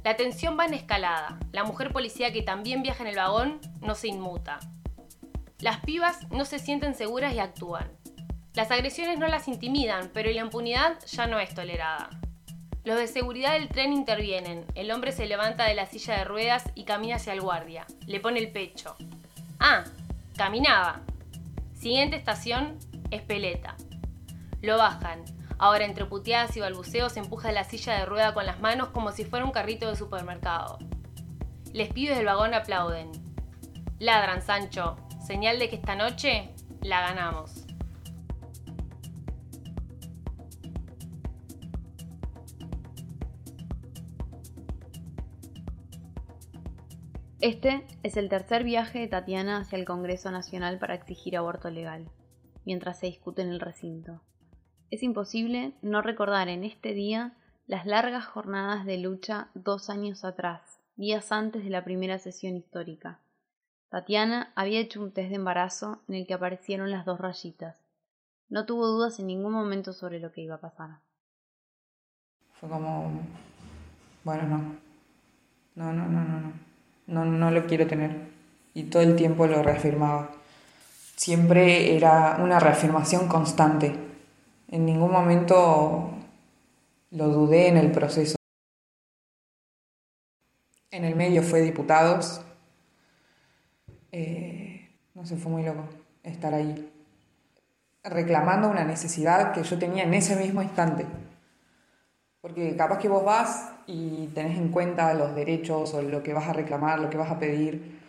La 0.04 0.16
tensión 0.16 0.58
va 0.58 0.66
en 0.66 0.74
escalada. 0.74 1.38
La 1.52 1.62
mujer 1.62 1.92
policía 1.92 2.32
que 2.32 2.42
también 2.42 2.82
viaja 2.82 3.04
en 3.04 3.10
el 3.10 3.16
vagón 3.16 3.60
no 3.80 3.94
se 3.94 4.08
inmuta. 4.08 4.58
Las 5.60 5.78
pibas 5.80 6.28
no 6.30 6.44
se 6.44 6.58
sienten 6.58 6.96
seguras 6.96 7.32
y 7.34 7.38
actúan. 7.38 7.88
Las 8.54 8.70
agresiones 8.72 9.18
no 9.18 9.28
las 9.28 9.46
intimidan, 9.46 10.10
pero 10.12 10.30
la 10.30 10.40
impunidad 10.40 10.98
ya 11.06 11.26
no 11.28 11.38
es 11.38 11.54
tolerada. 11.54 12.10
Los 12.84 12.98
de 12.98 13.06
seguridad 13.06 13.52
del 13.52 13.68
tren 13.68 13.92
intervienen. 13.92 14.64
El 14.74 14.90
hombre 14.90 15.12
se 15.12 15.26
levanta 15.26 15.64
de 15.64 15.74
la 15.74 15.86
silla 15.86 16.18
de 16.18 16.24
ruedas 16.24 16.64
y 16.74 16.84
camina 16.84 17.16
hacia 17.16 17.32
el 17.32 17.40
guardia. 17.40 17.86
Le 18.06 18.18
pone 18.18 18.40
el 18.40 18.50
pecho. 18.50 18.96
Ah, 19.60 19.84
caminaba. 20.36 21.02
Siguiente 21.74 22.16
estación, 22.16 22.78
Espeleta. 23.12 23.76
Lo 24.62 24.78
bajan. 24.78 25.22
Ahora 25.58 25.84
entre 25.84 26.06
puteadas 26.06 26.56
y 26.56 26.60
balbuceos 26.60 27.16
empuja 27.16 27.52
la 27.52 27.62
silla 27.62 27.94
de 27.94 28.04
rueda 28.04 28.34
con 28.34 28.46
las 28.46 28.60
manos 28.60 28.88
como 28.88 29.12
si 29.12 29.24
fuera 29.24 29.44
un 29.44 29.52
carrito 29.52 29.88
de 29.88 29.94
supermercado. 29.94 30.78
Les 31.72 31.92
pibes 31.92 32.16
del 32.16 32.26
vagón 32.26 32.52
aplauden. 32.52 33.12
Ladran, 34.00 34.42
Sancho. 34.42 34.96
Señal 35.24 35.60
de 35.60 35.70
que 35.70 35.76
esta 35.76 35.94
noche 35.94 36.50
la 36.80 37.00
ganamos. 37.02 37.61
Este 47.42 47.84
es 48.04 48.16
el 48.16 48.28
tercer 48.28 48.62
viaje 48.62 49.00
de 49.00 49.08
Tatiana 49.08 49.56
hacia 49.56 49.76
el 49.76 49.84
Congreso 49.84 50.30
Nacional 50.30 50.78
para 50.78 50.94
exigir 50.94 51.36
aborto 51.36 51.70
legal, 51.70 52.08
mientras 52.64 53.00
se 53.00 53.06
discute 53.06 53.42
en 53.42 53.48
el 53.48 53.58
recinto. 53.58 54.22
Es 54.92 55.02
imposible 55.02 55.74
no 55.82 56.02
recordar 56.02 56.48
en 56.48 56.62
este 56.62 56.94
día 56.94 57.36
las 57.66 57.84
largas 57.84 58.26
jornadas 58.26 58.84
de 58.84 58.96
lucha 58.98 59.48
dos 59.54 59.90
años 59.90 60.24
atrás, 60.24 60.78
días 60.94 61.32
antes 61.32 61.64
de 61.64 61.70
la 61.70 61.82
primera 61.82 62.20
sesión 62.20 62.54
histórica. 62.54 63.18
Tatiana 63.88 64.52
había 64.54 64.78
hecho 64.78 65.02
un 65.02 65.10
test 65.10 65.30
de 65.30 65.34
embarazo 65.34 66.00
en 66.06 66.14
el 66.14 66.28
que 66.28 66.34
aparecieron 66.34 66.92
las 66.92 67.04
dos 67.04 67.18
rayitas. 67.18 67.76
No 68.50 68.66
tuvo 68.66 68.86
dudas 68.86 69.18
en 69.18 69.26
ningún 69.26 69.52
momento 69.52 69.92
sobre 69.92 70.20
lo 70.20 70.30
que 70.30 70.42
iba 70.42 70.54
a 70.54 70.60
pasar. 70.60 71.00
Fue 72.52 72.68
como, 72.68 73.20
bueno, 74.22 74.46
no, 74.46 74.78
no, 75.74 75.92
no, 75.92 76.08
no, 76.08 76.24
no, 76.24 76.40
no 76.40 76.71
no, 77.06 77.24
no 77.24 77.50
lo 77.50 77.66
quiero 77.66 77.86
tener. 77.86 78.30
Y 78.74 78.84
todo 78.84 79.02
el 79.02 79.16
tiempo 79.16 79.46
lo 79.46 79.62
reafirmaba. 79.62 80.30
Siempre 81.16 81.96
era 81.96 82.38
una 82.40 82.58
reafirmación 82.58 83.28
constante. 83.28 83.94
En 84.68 84.86
ningún 84.86 85.12
momento 85.12 86.10
lo 87.10 87.28
dudé 87.28 87.68
en 87.68 87.76
el 87.76 87.92
proceso. 87.92 88.36
En 90.90 91.04
el 91.04 91.14
medio 91.14 91.42
fue 91.42 91.60
diputados. 91.60 92.40
Eh, 94.10 94.90
no 95.14 95.26
sé, 95.26 95.36
fue 95.36 95.52
muy 95.52 95.62
loco 95.62 95.84
estar 96.22 96.54
ahí. 96.54 96.90
Reclamando 98.04 98.68
una 98.68 98.84
necesidad 98.84 99.52
que 99.52 99.62
yo 99.62 99.78
tenía 99.78 100.04
en 100.04 100.14
ese 100.14 100.36
mismo 100.36 100.62
instante. 100.62 101.06
Porque 102.42 102.76
capaz 102.76 102.98
que 102.98 103.08
vos 103.08 103.24
vas 103.24 103.72
y 103.86 104.26
tenés 104.34 104.58
en 104.58 104.70
cuenta 104.70 105.14
los 105.14 105.34
derechos 105.34 105.94
o 105.94 106.02
lo 106.02 106.22
que 106.24 106.34
vas 106.34 106.48
a 106.48 106.52
reclamar, 106.52 106.98
lo 106.98 107.08
que 107.08 107.16
vas 107.16 107.30
a 107.30 107.38
pedir 107.38 108.00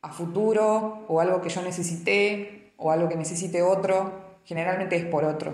a 0.00 0.12
futuro, 0.12 1.04
o 1.08 1.20
algo 1.20 1.42
que 1.42 1.48
yo 1.48 1.60
necesité, 1.62 2.72
o 2.76 2.92
algo 2.92 3.08
que 3.08 3.16
necesite 3.16 3.60
otro, 3.62 4.12
generalmente 4.44 4.94
es 4.96 5.04
por 5.06 5.24
otro. 5.24 5.52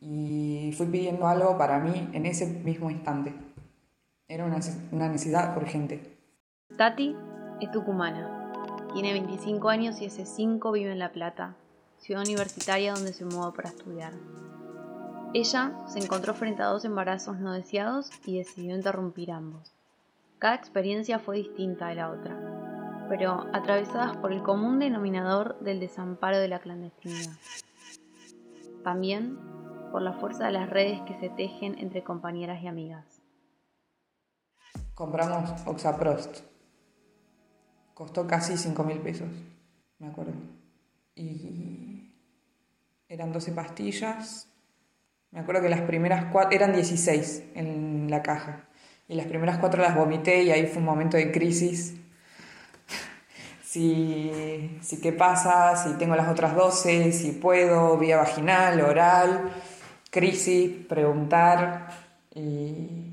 Y 0.00 0.74
fui 0.76 0.86
pidiendo 0.86 1.26
algo 1.26 1.56
para 1.56 1.78
mí 1.78 2.10
en 2.12 2.26
ese 2.26 2.46
mismo 2.46 2.90
instante. 2.90 3.34
Era 4.28 4.44
una, 4.44 4.58
necesidad 5.08 5.56
urgente. 5.56 6.18
Tati 6.76 7.16
es 7.60 7.70
tucumana. 7.70 8.52
Tiene 8.92 9.14
25 9.14 9.68
años 9.70 10.00
y 10.02 10.06
hace 10.06 10.26
5 10.26 10.72
vive 10.72 10.92
en 10.92 10.98
La 10.98 11.12
Plata, 11.12 11.56
ciudad 11.96 12.22
universitaria 12.22 12.92
donde 12.92 13.14
se 13.14 13.24
mudó 13.24 13.54
para 13.54 13.70
estudiar. 13.70 14.12
Ella 15.38 15.74
se 15.86 15.98
encontró 15.98 16.32
frente 16.32 16.62
a 16.62 16.68
dos 16.68 16.86
embarazos 16.86 17.38
no 17.38 17.52
deseados 17.52 18.10
y 18.24 18.38
decidió 18.38 18.74
interrumpir 18.74 19.30
ambos. 19.30 19.70
Cada 20.38 20.54
experiencia 20.54 21.18
fue 21.18 21.36
distinta 21.36 21.88
de 21.88 21.96
la 21.96 22.10
otra, 22.10 23.04
pero 23.10 23.44
atravesadas 23.52 24.16
por 24.16 24.32
el 24.32 24.42
común 24.42 24.78
denominador 24.78 25.60
del 25.60 25.78
desamparo 25.78 26.38
de 26.38 26.48
la 26.48 26.60
clandestinidad. 26.60 27.36
También 28.82 29.38
por 29.92 30.00
la 30.00 30.14
fuerza 30.14 30.46
de 30.46 30.52
las 30.52 30.70
redes 30.70 31.02
que 31.02 31.20
se 31.20 31.28
tejen 31.28 31.78
entre 31.80 32.02
compañeras 32.02 32.62
y 32.62 32.68
amigas. 32.68 33.20
Compramos 34.94 35.50
Oxaprost. 35.66 36.40
Costó 37.92 38.26
casi 38.26 38.56
5 38.56 38.84
mil 38.84 39.00
pesos, 39.00 39.28
me 39.98 40.08
acuerdo. 40.08 40.32
Y 41.14 42.10
eran 43.06 43.34
12 43.34 43.52
pastillas 43.52 44.50
me 45.30 45.40
acuerdo 45.40 45.62
que 45.62 45.68
las 45.68 45.82
primeras 45.82 46.26
cuatro, 46.32 46.56
eran 46.56 46.72
16 46.72 47.44
en 47.54 48.10
la 48.10 48.22
caja, 48.22 48.68
y 49.08 49.14
las 49.14 49.26
primeras 49.26 49.58
cuatro 49.58 49.82
las 49.82 49.94
vomité 49.94 50.42
y 50.42 50.50
ahí 50.50 50.66
fue 50.66 50.78
un 50.78 50.84
momento 50.84 51.16
de 51.16 51.30
crisis. 51.30 51.94
si, 53.62 54.78
si 54.80 55.00
qué 55.00 55.12
pasa, 55.12 55.76
si 55.76 55.94
tengo 55.98 56.16
las 56.16 56.28
otras 56.28 56.54
12, 56.54 57.12
si 57.12 57.32
puedo, 57.32 57.96
vía 57.98 58.16
vaginal, 58.18 58.80
oral, 58.80 59.52
crisis, 60.10 60.86
preguntar, 60.86 61.88
y 62.34 63.12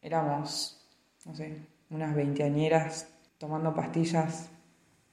éramos, 0.00 0.80
no 1.24 1.34
sé, 1.34 1.66
unas 1.90 2.14
veinteañeras 2.14 3.08
tomando 3.38 3.74
pastillas 3.74 4.50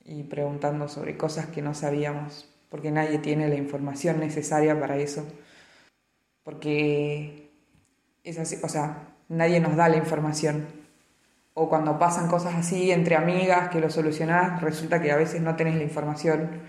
y 0.06 0.24
preguntando 0.24 0.88
sobre 0.88 1.18
cosas 1.18 1.48
que 1.48 1.62
no 1.62 1.74
sabíamos, 1.74 2.48
porque 2.70 2.92
nadie 2.92 3.20
tiene 3.20 3.50
la 3.50 3.56
información 3.56 4.20
necesaria 4.20 4.80
para 4.80 4.98
eso 4.98 5.26
porque 6.44 7.52
es 8.24 8.40
así, 8.40 8.58
o 8.64 8.70
sea, 8.70 9.10
nadie 9.28 9.60
nos 9.60 9.76
da 9.76 9.90
la 9.90 9.98
información. 9.98 10.68
O 11.54 11.68
cuando 11.68 12.00
pasan 12.00 12.30
cosas 12.30 12.56
así 12.56 12.92
entre 12.92 13.16
amigas 13.16 13.70
que 13.70 13.82
lo 13.82 13.90
solucionás, 13.90 14.62
resulta 14.62 15.02
que 15.02 15.12
a 15.12 15.18
veces 15.18 15.42
no 15.42 15.56
tenés 15.56 15.76
la 15.76 15.84
información 15.84 16.62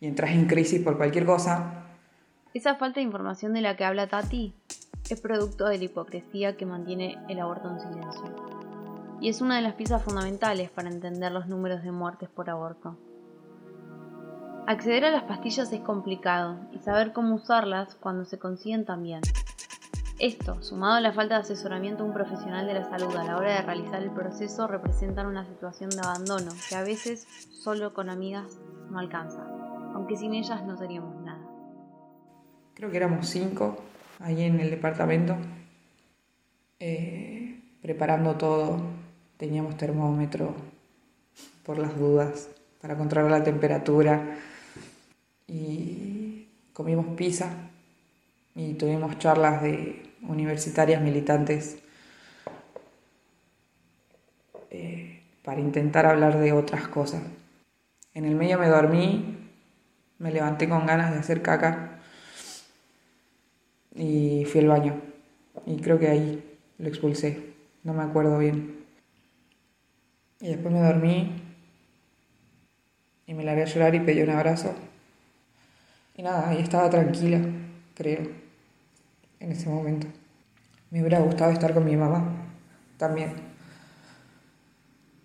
y 0.00 0.06
entras 0.06 0.30
en 0.30 0.46
crisis 0.46 0.82
por 0.82 0.96
cualquier 0.96 1.26
cosa. 1.26 1.84
Esa 2.52 2.76
falta 2.76 3.00
de 3.00 3.06
información 3.06 3.52
de 3.52 3.60
la 3.60 3.76
que 3.76 3.84
habla 3.84 4.06
Tati 4.06 4.54
es 5.10 5.20
producto 5.20 5.66
de 5.66 5.78
la 5.78 5.84
hipocresía 5.84 6.56
que 6.56 6.66
mantiene 6.66 7.18
el 7.28 7.40
aborto 7.40 7.70
en 7.70 7.80
silencio. 7.80 8.54
Y 9.20 9.28
es 9.28 9.40
una 9.40 9.56
de 9.56 9.62
las 9.62 9.74
piezas 9.74 10.02
fundamentales 10.02 10.70
para 10.70 10.88
entender 10.88 11.32
los 11.32 11.46
números 11.46 11.82
de 11.82 11.90
muertes 11.90 12.28
por 12.28 12.48
aborto. 12.50 12.96
Acceder 14.66 15.04
a 15.04 15.10
las 15.10 15.24
pastillas 15.24 15.70
es 15.74 15.80
complicado 15.80 16.56
y 16.72 16.78
saber 16.78 17.12
cómo 17.12 17.34
usarlas 17.34 17.96
cuando 17.96 18.24
se 18.24 18.38
consiguen 18.38 18.86
también. 18.86 19.20
Esto, 20.18 20.62
sumado 20.62 20.94
a 20.94 21.00
la 21.02 21.12
falta 21.12 21.34
de 21.34 21.42
asesoramiento 21.42 22.02
de 22.02 22.08
un 22.08 22.14
profesional 22.14 22.66
de 22.66 22.72
la 22.72 22.84
salud 22.84 23.14
a 23.14 23.24
la 23.24 23.36
hora 23.36 23.56
de 23.56 23.62
realizar 23.62 24.02
el 24.02 24.10
proceso, 24.10 24.66
representan 24.66 25.26
una 25.26 25.44
situación 25.44 25.90
de 25.90 26.00
abandono 26.02 26.50
que 26.66 26.76
a 26.76 26.82
veces 26.82 27.26
solo 27.50 27.92
con 27.92 28.08
amigas 28.08 28.58
no 28.90 28.98
alcanza, 28.98 29.46
aunque 29.94 30.16
sin 30.16 30.32
ellas 30.32 30.64
no 30.64 30.78
seríamos 30.78 31.20
nada. 31.22 31.46
Creo 32.72 32.90
que 32.90 32.96
éramos 32.96 33.28
cinco 33.28 33.76
ahí 34.18 34.44
en 34.44 34.60
el 34.60 34.70
departamento, 34.70 35.36
eh, 36.80 37.60
preparando 37.82 38.36
todo. 38.36 38.78
Teníamos 39.36 39.76
termómetro 39.76 40.54
por 41.64 41.76
las 41.76 41.98
dudas 41.98 42.48
para 42.80 42.96
controlar 42.96 43.30
la 43.30 43.44
temperatura 43.44 44.38
y 45.46 46.48
comimos 46.72 47.06
pizza 47.16 47.70
y 48.54 48.74
tuvimos 48.74 49.18
charlas 49.18 49.62
de 49.62 50.02
universitarias 50.22 51.02
militantes 51.02 51.78
eh, 54.70 55.22
para 55.42 55.60
intentar 55.60 56.06
hablar 56.06 56.38
de 56.38 56.52
otras 56.52 56.88
cosas. 56.88 57.22
En 58.14 58.24
el 58.24 58.34
medio 58.34 58.58
me 58.58 58.68
dormí, 58.68 59.50
me 60.18 60.30
levanté 60.32 60.68
con 60.68 60.86
ganas 60.86 61.12
de 61.12 61.18
hacer 61.18 61.42
caca 61.42 62.00
y 63.94 64.44
fui 64.46 64.60
al 64.60 64.68
baño. 64.68 65.00
Y 65.66 65.76
creo 65.80 65.98
que 65.98 66.08
ahí 66.08 66.58
lo 66.78 66.88
expulsé, 66.88 67.54
no 67.82 67.92
me 67.92 68.02
acuerdo 68.02 68.38
bien. 68.38 68.84
Y 70.40 70.48
después 70.48 70.72
me 70.72 70.80
dormí 70.80 71.42
y 73.26 73.34
me 73.34 73.44
largué 73.44 73.62
a 73.62 73.66
llorar 73.66 73.94
y 73.94 74.00
pedí 74.00 74.22
un 74.22 74.30
abrazo. 74.30 74.74
Y 76.16 76.22
nada, 76.22 76.48
ahí 76.48 76.60
estaba 76.60 76.88
tranquila, 76.90 77.40
creo, 77.94 78.22
en 79.40 79.52
ese 79.52 79.68
momento. 79.68 80.06
Me 80.90 81.00
hubiera 81.00 81.20
gustado 81.20 81.50
estar 81.50 81.74
con 81.74 81.84
mi 81.84 81.96
mamá 81.96 82.24
también. 82.96 83.32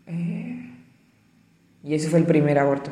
Eh, 0.08 0.74
y 1.84 1.94
ese 1.94 2.10
fue 2.10 2.20
el 2.20 2.26
primer 2.26 2.58
aborto. 2.58 2.92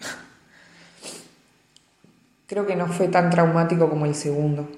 Creo 2.46 2.66
que 2.66 2.76
no 2.76 2.86
fue 2.86 3.08
tan 3.08 3.30
traumático 3.30 3.90
como 3.90 4.06
el 4.06 4.14
segundo. 4.14 4.68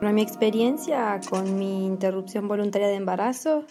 Mi 0.00 0.22
experiencia 0.22 1.20
con 1.28 1.58
mi 1.58 1.84
interrupción 1.84 2.48
voluntaria 2.48 2.88
de 2.88 2.94
embarazo, 2.94 3.64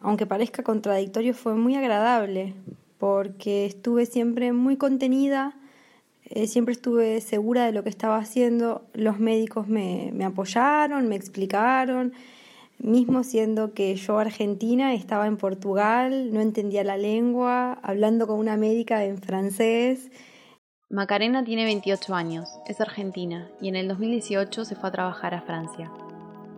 aunque 0.00 0.26
parezca 0.26 0.62
contradictorio, 0.62 1.34
fue 1.34 1.54
muy 1.54 1.74
agradable 1.74 2.54
porque 2.98 3.66
estuve 3.66 4.06
siempre 4.06 4.52
muy 4.52 4.76
contenida, 4.76 5.54
eh, 6.24 6.46
siempre 6.46 6.72
estuve 6.72 7.20
segura 7.20 7.66
de 7.66 7.72
lo 7.72 7.82
que 7.82 7.88
estaba 7.88 8.16
haciendo, 8.18 8.86
los 8.94 9.18
médicos 9.18 9.66
me, 9.66 10.10
me 10.14 10.24
apoyaron, 10.24 11.08
me 11.08 11.16
explicaron, 11.16 12.12
mismo 12.78 13.24
siendo 13.24 13.74
que 13.74 13.94
yo 13.96 14.18
argentina 14.18 14.94
estaba 14.94 15.26
en 15.26 15.36
Portugal, 15.36 16.32
no 16.32 16.40
entendía 16.40 16.84
la 16.84 16.96
lengua, 16.96 17.78
hablando 17.82 18.26
con 18.26 18.38
una 18.38 18.56
médica 18.56 19.04
en 19.04 19.18
francés 19.18 20.10
Macarena 20.92 21.42
tiene 21.42 21.64
28 21.64 22.14
años, 22.14 22.50
es 22.66 22.82
argentina 22.82 23.48
y 23.62 23.68
en 23.68 23.76
el 23.76 23.88
2018 23.88 24.66
se 24.66 24.76
fue 24.76 24.90
a 24.90 24.92
trabajar 24.92 25.32
a 25.32 25.40
Francia. 25.40 25.90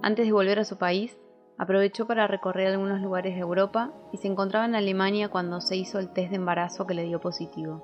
Antes 0.03 0.27
de 0.27 0.33
volver 0.33 0.59
a 0.59 0.65
su 0.65 0.77
país, 0.77 1.17
aprovechó 1.57 2.09
para 2.09 2.27
recorrer 2.27 2.67
algunos 2.67 3.01
lugares 3.01 3.37
de 3.37 3.43
Europa 3.43 3.93
y 4.13 4.17
se 4.17 4.27
encontraba 4.27 4.65
en 4.65 4.75
Alemania 4.75 5.29
cuando 5.29 5.61
se 5.61 5.77
hizo 5.77 6.01
el 6.01 6.13
test 6.13 6.31
de 6.31 6.37
embarazo 6.37 6.85
que 6.85 6.95
le 6.95 7.05
dio 7.05 7.21
positivo. 7.21 7.81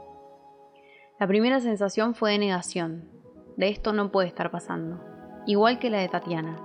La 1.20 1.28
primera 1.28 1.60
sensación 1.60 2.16
fue 2.16 2.32
de 2.32 2.38
negación, 2.38 3.08
de 3.56 3.68
esto 3.68 3.92
no 3.92 4.10
puede 4.10 4.26
estar 4.26 4.50
pasando, 4.50 5.00
igual 5.46 5.78
que 5.78 5.88
la 5.88 6.00
de 6.00 6.08
Tatiana. 6.08 6.56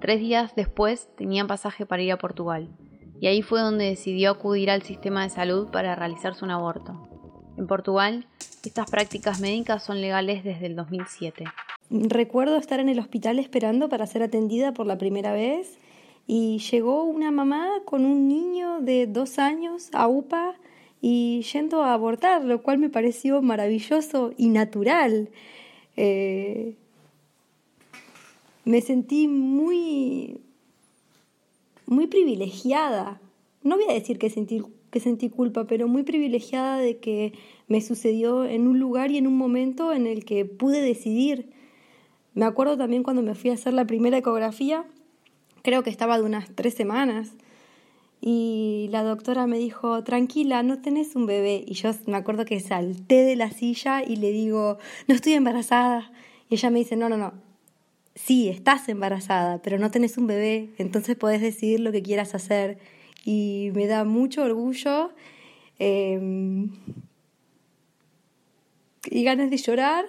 Tres 0.00 0.20
días 0.20 0.54
después 0.54 1.08
tenía 1.16 1.44
pasaje 1.44 1.86
para 1.86 2.02
ir 2.02 2.12
a 2.12 2.18
Portugal, 2.18 2.68
y 3.18 3.26
ahí 3.26 3.42
fue 3.42 3.62
donde 3.62 3.86
decidió 3.86 4.30
acudir 4.30 4.70
al 4.70 4.82
sistema 4.82 5.24
de 5.24 5.30
salud 5.30 5.72
para 5.72 5.96
realizarse 5.96 6.44
un 6.44 6.52
aborto. 6.52 7.11
En 7.56 7.66
Portugal, 7.66 8.26
estas 8.64 8.90
prácticas 8.90 9.40
médicas 9.40 9.82
son 9.82 10.00
legales 10.00 10.44
desde 10.44 10.66
el 10.66 10.76
2007. 10.76 11.44
Recuerdo 11.90 12.56
estar 12.56 12.80
en 12.80 12.88
el 12.88 12.98
hospital 12.98 13.38
esperando 13.38 13.88
para 13.88 14.06
ser 14.06 14.22
atendida 14.22 14.72
por 14.72 14.86
la 14.86 14.96
primera 14.96 15.32
vez 15.32 15.78
y 16.26 16.58
llegó 16.70 17.04
una 17.04 17.30
mamá 17.30 17.68
con 17.84 18.06
un 18.06 18.28
niño 18.28 18.80
de 18.80 19.06
dos 19.06 19.38
años 19.38 19.90
a 19.92 20.08
UPA 20.08 20.54
y 21.00 21.42
yendo 21.52 21.82
a 21.82 21.92
abortar, 21.92 22.44
lo 22.44 22.62
cual 22.62 22.78
me 22.78 22.88
pareció 22.88 23.42
maravilloso 23.42 24.32
y 24.38 24.48
natural. 24.48 25.28
Eh, 25.96 26.76
me 28.64 28.80
sentí 28.80 29.26
muy, 29.28 30.40
muy 31.86 32.06
privilegiada. 32.06 33.20
No 33.62 33.76
voy 33.76 33.86
a 33.90 33.94
decir 33.94 34.18
que 34.18 34.30
sentí 34.30 34.62
que 34.92 35.00
sentí 35.00 35.30
culpa, 35.30 35.66
pero 35.66 35.88
muy 35.88 36.02
privilegiada 36.02 36.76
de 36.76 36.98
que 36.98 37.32
me 37.66 37.80
sucedió 37.80 38.44
en 38.44 38.68
un 38.68 38.78
lugar 38.78 39.10
y 39.10 39.16
en 39.16 39.26
un 39.26 39.36
momento 39.36 39.92
en 39.92 40.06
el 40.06 40.26
que 40.26 40.44
pude 40.44 40.82
decidir. 40.82 41.50
Me 42.34 42.44
acuerdo 42.44 42.76
también 42.76 43.02
cuando 43.02 43.22
me 43.22 43.34
fui 43.34 43.50
a 43.50 43.54
hacer 43.54 43.72
la 43.72 43.86
primera 43.86 44.18
ecografía, 44.18 44.84
creo 45.62 45.82
que 45.82 45.88
estaba 45.88 46.18
de 46.18 46.24
unas 46.24 46.54
tres 46.54 46.74
semanas, 46.74 47.32
y 48.20 48.88
la 48.90 49.02
doctora 49.02 49.46
me 49.46 49.58
dijo, 49.58 50.04
tranquila, 50.04 50.62
no 50.62 50.80
tenés 50.80 51.16
un 51.16 51.26
bebé. 51.26 51.64
Y 51.66 51.74
yo 51.74 51.90
me 52.06 52.16
acuerdo 52.16 52.44
que 52.44 52.60
salté 52.60 53.24
de 53.24 53.34
la 53.34 53.50
silla 53.50 54.04
y 54.06 54.14
le 54.14 54.30
digo, 54.30 54.78
no 55.08 55.14
estoy 55.14 55.32
embarazada. 55.32 56.12
Y 56.48 56.54
ella 56.54 56.70
me 56.70 56.78
dice, 56.78 56.94
no, 56.94 57.08
no, 57.08 57.16
no, 57.16 57.32
sí, 58.14 58.48
estás 58.48 58.88
embarazada, 58.88 59.60
pero 59.62 59.78
no 59.78 59.90
tenés 59.90 60.18
un 60.18 60.26
bebé, 60.26 60.70
entonces 60.78 61.16
podés 61.16 61.40
decidir 61.40 61.80
lo 61.80 61.92
que 61.92 62.02
quieras 62.02 62.34
hacer 62.34 62.78
y 63.24 63.70
me 63.74 63.86
da 63.86 64.04
mucho 64.04 64.42
orgullo 64.42 65.12
em, 65.78 66.72
y 69.04 69.24
ganas 69.24 69.50
de 69.50 69.56
llorar. 69.56 70.06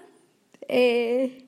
Eh, 0.67 1.47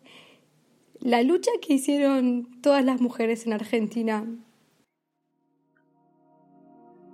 la 0.99 1.21
lucha 1.21 1.51
que 1.61 1.73
hicieron 1.73 2.61
todas 2.61 2.83
las 2.83 2.99
mujeres 2.99 3.45
en 3.45 3.53
Argentina. 3.53 4.25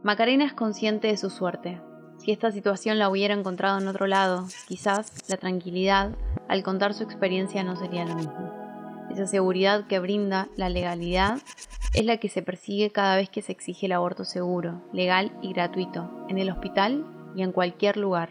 Macarena 0.03 0.45
es 0.45 0.53
consciente 0.53 1.07
de 1.07 1.17
su 1.17 1.29
suerte. 1.29 1.79
Si 2.17 2.31
esta 2.31 2.51
situación 2.51 2.99
la 2.99 3.09
hubiera 3.09 3.33
encontrado 3.33 3.79
en 3.79 3.87
otro 3.87 4.07
lado, 4.07 4.47
quizás 4.67 5.11
la 5.27 5.37
tranquilidad 5.37 6.15
al 6.47 6.63
contar 6.63 6.93
su 6.93 7.03
experiencia 7.03 7.63
no 7.63 7.75
sería 7.75 8.05
lo 8.05 8.15
mismo. 8.15 8.51
Esa 9.11 9.27
seguridad 9.27 9.87
que 9.87 9.99
brinda 9.99 10.47
la 10.55 10.69
legalidad 10.69 11.39
es 11.93 12.05
la 12.05 12.17
que 12.17 12.29
se 12.29 12.41
persigue 12.41 12.91
cada 12.91 13.17
vez 13.17 13.29
que 13.29 13.41
se 13.41 13.51
exige 13.51 13.85
el 13.87 13.91
aborto 13.91 14.23
seguro, 14.23 14.81
legal 14.93 15.31
y 15.41 15.51
gratuito, 15.53 16.25
en 16.29 16.37
el 16.37 16.49
hospital 16.49 17.05
y 17.35 17.41
en 17.41 17.51
cualquier 17.51 17.97
lugar. 17.97 18.29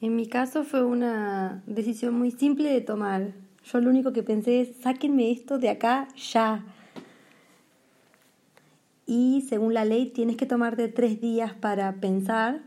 En 0.00 0.16
mi 0.16 0.26
caso 0.26 0.64
fue 0.64 0.84
una 0.84 1.62
decisión 1.66 2.14
muy 2.14 2.30
simple 2.30 2.70
de 2.70 2.80
tomar. 2.80 3.32
Yo 3.64 3.80
lo 3.80 3.90
único 3.90 4.12
que 4.12 4.22
pensé 4.22 4.60
es, 4.60 4.76
sáquenme 4.82 5.30
esto 5.30 5.58
de 5.58 5.70
acá 5.70 6.08
ya. 6.16 6.64
Y 9.06 9.44
según 9.48 9.74
la 9.74 9.84
ley 9.84 10.06
tienes 10.06 10.36
que 10.36 10.46
tomarte 10.46 10.88
tres 10.88 11.20
días 11.20 11.52
para 11.54 11.92
pensar, 11.94 12.62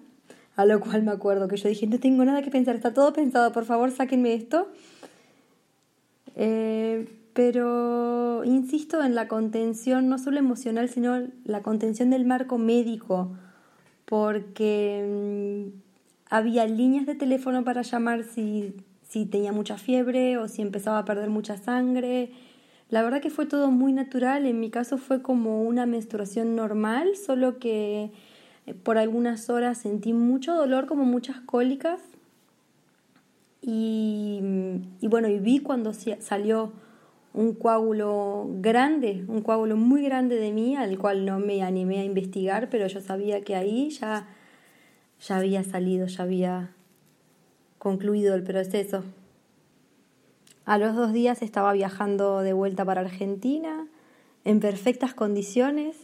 a 0.55 0.65
lo 0.65 0.79
cual 0.79 1.03
me 1.03 1.11
acuerdo 1.11 1.47
que 1.47 1.57
yo 1.57 1.67
dije, 1.67 1.87
no 1.87 1.99
tengo 1.99 2.23
nada 2.23 2.41
que 2.41 2.51
pensar, 2.51 2.75
está 2.75 2.93
todo 2.93 3.11
pensado, 3.11 3.51
por 3.51 3.65
favor 3.65 3.91
sáquenme 3.91 4.33
esto. 4.33 4.69
Eh, 6.35 7.07
pero 7.33 8.43
insisto 8.45 9.03
en 9.03 9.15
la 9.15 9.27
contención, 9.27 10.07
no 10.07 10.17
solo 10.17 10.39
emocional, 10.39 10.89
sino 10.89 11.27
la 11.43 11.61
contención 11.61 12.09
del 12.09 12.25
marco 12.25 12.57
médico, 12.57 13.35
porque 14.05 15.71
mm, 15.73 15.79
había 16.29 16.65
líneas 16.65 17.05
de 17.05 17.15
teléfono 17.15 17.63
para 17.63 17.81
llamar 17.81 18.23
si, 18.23 18.73
si 19.07 19.25
tenía 19.25 19.51
mucha 19.51 19.77
fiebre 19.77 20.37
o 20.37 20.47
si 20.47 20.61
empezaba 20.61 20.99
a 20.99 21.05
perder 21.05 21.29
mucha 21.29 21.57
sangre. 21.57 22.31
La 22.89 23.03
verdad 23.03 23.21
que 23.21 23.29
fue 23.29 23.45
todo 23.45 23.71
muy 23.71 23.93
natural, 23.93 24.45
en 24.45 24.59
mi 24.59 24.69
caso 24.69 24.97
fue 24.97 25.21
como 25.21 25.63
una 25.63 25.85
menstruación 25.85 26.55
normal, 26.55 27.15
solo 27.15 27.59
que 27.59 28.11
eh, 28.65 28.73
por 28.73 28.97
algunas 28.97 29.49
horas 29.49 29.79
sentí 29.79 30.13
mucho 30.13 30.53
dolor, 30.53 30.85
como 30.85 31.03
muchas 31.03 31.39
cólicas, 31.41 31.99
y, 33.67 34.41
bueno, 35.01 35.27
vi 35.41 35.57
cuando 35.59 35.91
salió 35.91 36.71
un 37.33 37.55
coágulo 37.55 38.47
grande, 38.61 39.25
un 39.27 39.41
coágulo 39.41 39.75
muy 39.75 40.03
grande 40.03 40.35
de 40.35 40.51
mí, 40.51 40.75
al 40.75 40.99
cual 40.99 41.25
no 41.25 41.39
me 41.39 41.63
animé 41.63 41.99
a 41.99 42.03
investigar, 42.03 42.69
pero 42.69 42.85
yo 42.85 43.01
sabía 43.01 43.41
que 43.41 43.55
ahí 43.55 43.89
ya, 43.89 44.27
ya 45.19 45.37
había 45.37 45.63
salido, 45.63 46.05
ya 46.05 46.23
había 46.23 46.75
concluido 47.79 48.35
el 48.35 48.43
proceso. 48.43 49.03
A 50.65 50.77
los 50.77 50.95
dos 50.95 51.11
días 51.11 51.41
estaba 51.41 51.73
viajando 51.73 52.41
de 52.41 52.53
vuelta 52.53 52.85
para 52.85 53.01
Argentina, 53.01 53.87
en 54.43 54.59
perfectas 54.59 55.15
condiciones 55.15 55.97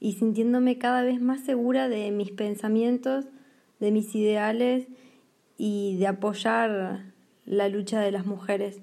y 0.00 0.12
sintiéndome 0.12 0.76
cada 0.76 1.02
vez 1.02 1.18
más 1.18 1.40
segura 1.40 1.88
de 1.88 2.10
mis 2.10 2.30
pensamientos, 2.30 3.24
de 3.80 3.90
mis 3.90 4.14
ideales 4.14 4.86
y 5.58 5.98
de 5.98 6.06
apoyar 6.06 7.12
la 7.44 7.68
lucha 7.68 8.00
de 8.00 8.12
las 8.12 8.24
mujeres. 8.24 8.80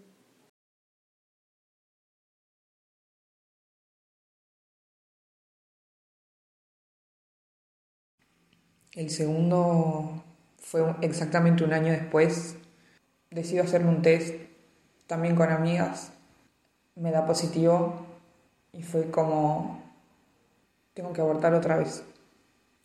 El 8.92 9.10
segundo 9.10 10.24
fue 10.58 10.96
exactamente 11.02 11.64
un 11.64 11.74
año 11.74 11.92
después. 11.92 12.58
Decido 13.32 13.64
hacerme 13.64 13.90
un 13.90 14.02
test 14.02 14.36
también 15.08 15.36
con 15.36 15.52
amigas. 15.52 16.12
Me 16.96 17.12
da 17.12 17.26
positivo 17.26 18.06
y 18.72 18.84
fue 18.84 19.10
como, 19.12 19.82
tengo 20.94 21.14
que 21.14 21.22
abortar 21.22 21.54
otra 21.54 21.78
vez. 21.78 22.04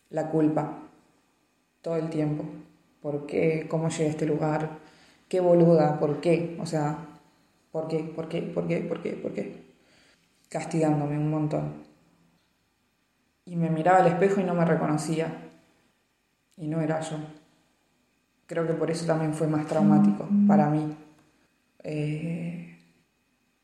La 0.09 0.29
culpa. 0.29 0.77
todo 1.81 1.95
el 1.95 2.09
tiempo. 2.09 2.45
¿Por 3.01 3.25
qué? 3.25 3.67
¿Cómo 3.69 3.89
llegué 3.89 4.05
a 4.05 4.09
este 4.09 4.25
lugar? 4.25 4.69
¿Qué 5.27 5.39
boluda? 5.39 5.99
¿Por 5.99 6.21
qué? 6.21 6.57
O 6.59 6.65
sea, 6.65 6.97
¿por 7.71 7.87
qué? 7.87 7.99
¿Por 7.99 8.27
qué? 8.27 8.41
¿Por 8.41 8.67
qué? 8.67 8.77
¿Por 8.79 9.01
qué? 9.01 9.11
¿Por 9.11 9.33
qué? 9.33 9.63
Castigándome 10.49 11.17
un 11.17 11.29
montón. 11.29 11.73
Y 13.45 13.55
me 13.55 13.69
miraba 13.69 13.99
al 13.99 14.07
espejo 14.07 14.41
y 14.41 14.43
no 14.43 14.53
me 14.53 14.65
reconocía. 14.65 15.27
Y 16.57 16.67
no 16.67 16.81
era 16.81 16.99
yo. 17.01 17.17
Creo 18.45 18.67
que 18.67 18.73
por 18.73 18.91
eso 18.91 19.05
también 19.05 19.33
fue 19.33 19.47
más 19.47 19.65
traumático 19.65 20.27
para 20.47 20.69
mí. 20.69 20.95
Eh, 21.83 22.77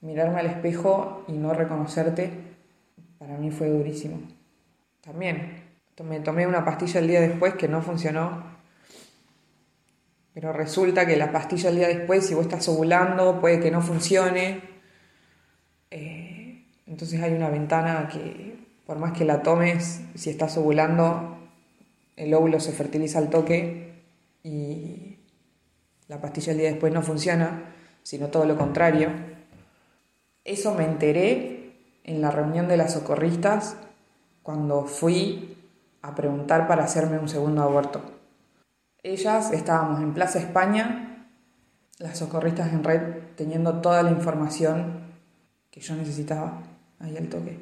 mirarme 0.02 0.39
al 0.39 0.47
espejo 0.47 1.26
y 1.28 1.34
no 1.34 1.54
reconocerte, 1.54 2.32
para 3.19 3.38
mí 3.38 3.52
fue 3.52 3.69
durísimo. 3.69 4.19
También 5.02 5.63
me 6.04 6.19
tomé 6.19 6.47
una 6.47 6.63
pastilla 6.63 7.00
el 7.00 7.08
día 7.08 7.21
después 7.21 7.56
que 7.56 7.67
no 7.67 7.82
funcionó. 7.82 8.57
Pero 10.38 10.54
resulta 10.54 11.08
que 11.08 11.17
la 11.17 11.32
pastilla 11.32 11.71
el 11.71 11.78
día 11.78 11.88
después, 11.88 12.28
si 12.28 12.36
vos 12.36 12.45
estás 12.45 12.69
ovulando, 12.69 13.41
puede 13.41 13.60
que 13.60 13.71
no 13.71 13.82
funcione. 13.82 14.62
Eh, 15.89 16.63
entonces 16.86 17.19
hay 17.23 17.34
una 17.34 17.50
ventana 17.50 18.08
que, 18.08 18.56
por 18.86 19.00
más 19.00 19.13
que 19.13 19.26
la 19.26 19.41
tomes, 19.41 20.02
si 20.13 20.30
estás 20.30 20.56
ovulando, 20.58 21.39
el 22.15 22.36
óvulo 22.36 22.60
se 22.60 22.71
fertiliza 22.71 23.17
al 23.17 23.32
toque 23.32 23.93
y 24.43 25.17
la 26.08 26.21
pastilla 26.21 26.52
el 26.52 26.60
día 26.60 26.69
después 26.69 26.93
no 26.93 27.02
funciona, 27.02 27.73
sino 28.04 28.28
todo 28.28 28.45
lo 28.45 28.60
contrario. 28.60 29.10
Eso 30.45 30.76
me 30.76 30.84
enteré 30.84 31.71
en 32.04 32.21
la 32.21 32.30
reunión 32.30 32.67
de 32.67 32.78
las 32.78 32.93
socorristas 32.93 33.76
cuando 34.43 34.86
fui 34.86 35.58
a 36.04 36.13
preguntar 36.13 36.67
para 36.67 36.84
hacerme 36.84 37.17
un 37.17 37.28
segundo 37.28 37.63
aborto. 37.63 38.16
Ellas 39.04 39.52
estábamos 39.52 40.02
en 40.02 40.14
Plaza 40.14 40.40
España, 40.40 41.28
las 42.00 42.18
socorristas 42.18 42.74
en 42.74 42.84
red, 42.84 43.02
teniendo 43.36 43.82
toda 43.82 44.04
la 44.04 44.12
información 44.12 45.14
que 45.72 45.82
yo 45.82 45.96
necesitaba 45.96 46.64
ahí 47.00 47.16
al 47.18 47.30
toque. 47.30 47.60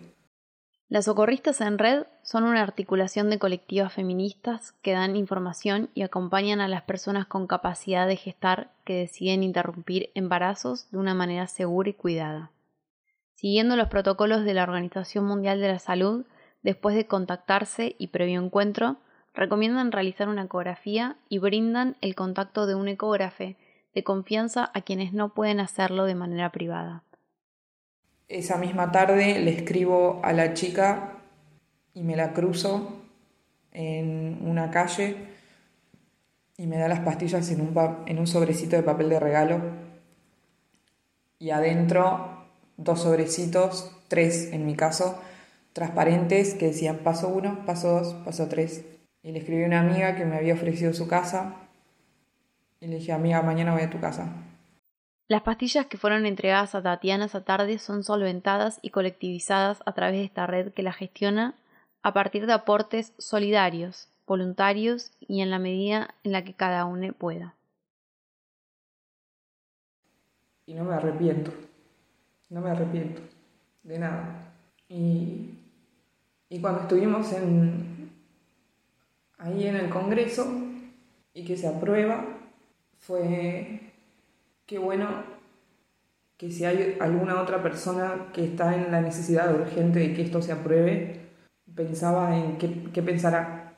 Las 0.88 1.06
socorristas 1.06 1.62
en 1.62 1.78
red 1.78 2.04
son 2.22 2.44
una 2.44 2.62
articulación 2.62 3.30
de 3.30 3.40
colectivas 3.40 3.92
feministas 3.92 4.74
que 4.82 4.92
dan 4.94 5.16
información 5.16 5.90
y 5.94 6.04
acompañan 6.04 6.62
a 6.62 6.68
las 6.68 6.84
personas 6.84 7.26
con 7.26 7.48
capacidad 7.48 8.08
de 8.08 8.18
gestar 8.18 8.72
que 8.84 8.94
deciden 9.00 9.44
interrumpir 9.44 10.12
embarazos 10.14 10.90
de 10.92 10.98
una 11.00 11.14
manera 11.14 11.48
segura 11.48 11.90
y 11.90 11.94
cuidada. 11.94 12.52
Siguiendo 13.34 13.76
los 13.76 13.90
protocolos 13.90 14.46
de 14.46 14.54
la 14.54 14.64
Organización 14.64 15.26
Mundial 15.26 15.60
de 15.60 15.68
la 15.68 15.80
Salud, 15.80 16.26
Después 16.66 16.96
de 16.96 17.06
contactarse 17.06 17.96
y 18.00 18.08
previo 18.08 18.42
encuentro, 18.44 18.98
recomiendan 19.36 19.92
realizar 19.92 20.30
una 20.30 20.44
ecografía 20.44 21.18
y 21.30 21.40
brindan 21.40 21.98
el 22.02 22.16
contacto 22.16 22.66
de 22.66 22.76
un 22.76 22.88
ecógrafe 22.88 23.58
de 23.94 24.04
confianza 24.04 24.72
a 24.74 24.82
quienes 24.82 25.14
no 25.14 25.34
pueden 25.34 25.60
hacerlo 25.60 26.06
de 26.06 26.16
manera 26.16 26.52
privada. 26.52 27.04
Esa 28.28 28.58
misma 28.58 28.92
tarde 28.92 29.40
le 29.40 29.52
escribo 29.52 30.20
a 30.24 30.34
la 30.34 30.54
chica 30.54 31.20
y 31.94 32.04
me 32.04 32.16
la 32.16 32.34
cruzo 32.34 33.04
en 33.72 34.40
una 34.42 34.72
calle 34.72 35.16
y 36.58 36.68
me 36.68 36.78
da 36.78 36.88
las 36.88 37.02
pastillas 37.02 37.52
en 37.52 37.62
un, 37.62 37.74
en 38.08 38.20
un 38.20 38.28
sobrecito 38.28 38.76
de 38.76 38.84
papel 38.84 39.10
de 39.10 39.20
regalo 39.20 39.62
y 41.38 41.52
adentro 41.52 42.48
dos 42.78 43.02
sobrecitos, 43.02 43.92
tres 44.08 44.52
en 44.52 44.66
mi 44.66 44.76
caso, 44.76 45.20
transparentes 45.74 46.54
que 46.54 46.68
decían 46.68 46.98
paso 47.00 47.28
uno, 47.28 47.66
paso 47.66 47.92
dos, 47.92 48.14
paso 48.26 48.48
tres. 48.48 48.86
Y 49.26 49.32
le 49.32 49.40
escribí 49.40 49.64
a 49.64 49.66
una 49.66 49.80
amiga 49.80 50.16
que 50.16 50.24
me 50.24 50.38
había 50.38 50.54
ofrecido 50.54 50.94
su 50.94 51.08
casa 51.08 51.56
y 52.80 52.86
le 52.86 52.98
dije, 52.98 53.12
amiga, 53.12 53.42
mañana 53.42 53.74
voy 53.74 53.82
a 53.82 53.90
tu 53.90 54.00
casa. 54.00 54.32
Las 55.28 55.42
pastillas 55.42 55.88
que 55.88 55.98
fueron 55.98 56.28
entregadas 56.28 56.76
a 56.76 56.84
Tatiana 56.84 57.26
esa 57.26 57.44
tarde 57.44 57.80
son 57.80 58.04
solventadas 58.04 58.78
y 58.84 58.92
colectivizadas 58.92 59.82
a 59.88 59.94
través 59.94 60.20
de 60.20 60.26
esta 60.26 60.46
red 60.46 60.74
que 60.74 60.84
la 60.84 60.94
gestiona 60.94 61.56
a 62.04 62.14
partir 62.14 62.46
de 62.46 62.54
aportes 62.54 63.14
solidarios, 63.18 64.10
voluntarios 64.28 65.12
y 65.20 65.42
en 65.42 65.50
la 65.50 65.58
medida 65.58 66.14
en 66.24 66.32
la 66.32 66.44
que 66.44 66.54
cada 66.54 66.86
uno 66.86 67.12
pueda. 67.14 67.56
Y 70.68 70.76
no 70.76 70.84
me 70.84 70.94
arrepiento, 70.94 71.52
no 72.52 72.62
me 72.62 72.70
arrepiento 72.70 73.24
de 73.82 73.98
nada. 73.98 74.54
Y 74.88 75.56
y 76.50 76.60
cuando 76.62 76.82
estuvimos 76.82 77.34
en, 77.34 77.95
ahí 79.56 79.68
en 79.68 79.76
el 79.78 79.90
Congreso 79.90 80.46
y 81.34 81.46
que 81.46 81.58
se 81.58 81.68
aprueba, 81.68 82.26
fue 83.00 83.92
qué 84.66 84.78
bueno 84.78 85.08
que 86.38 86.52
si 86.52 86.66
hay 86.66 86.98
alguna 87.00 87.42
otra 87.42 87.64
persona 87.64 88.28
que 88.34 88.44
está 88.44 88.76
en 88.76 88.92
la 88.92 89.02
necesidad 89.02 89.54
urgente 89.54 90.00
de 90.00 90.14
que 90.14 90.24
esto 90.24 90.42
se 90.42 90.52
apruebe, 90.52 91.22
pensaba 91.74 92.36
en 92.38 92.58
qué, 92.58 92.92
qué 92.94 93.02
pensará, 93.02 93.74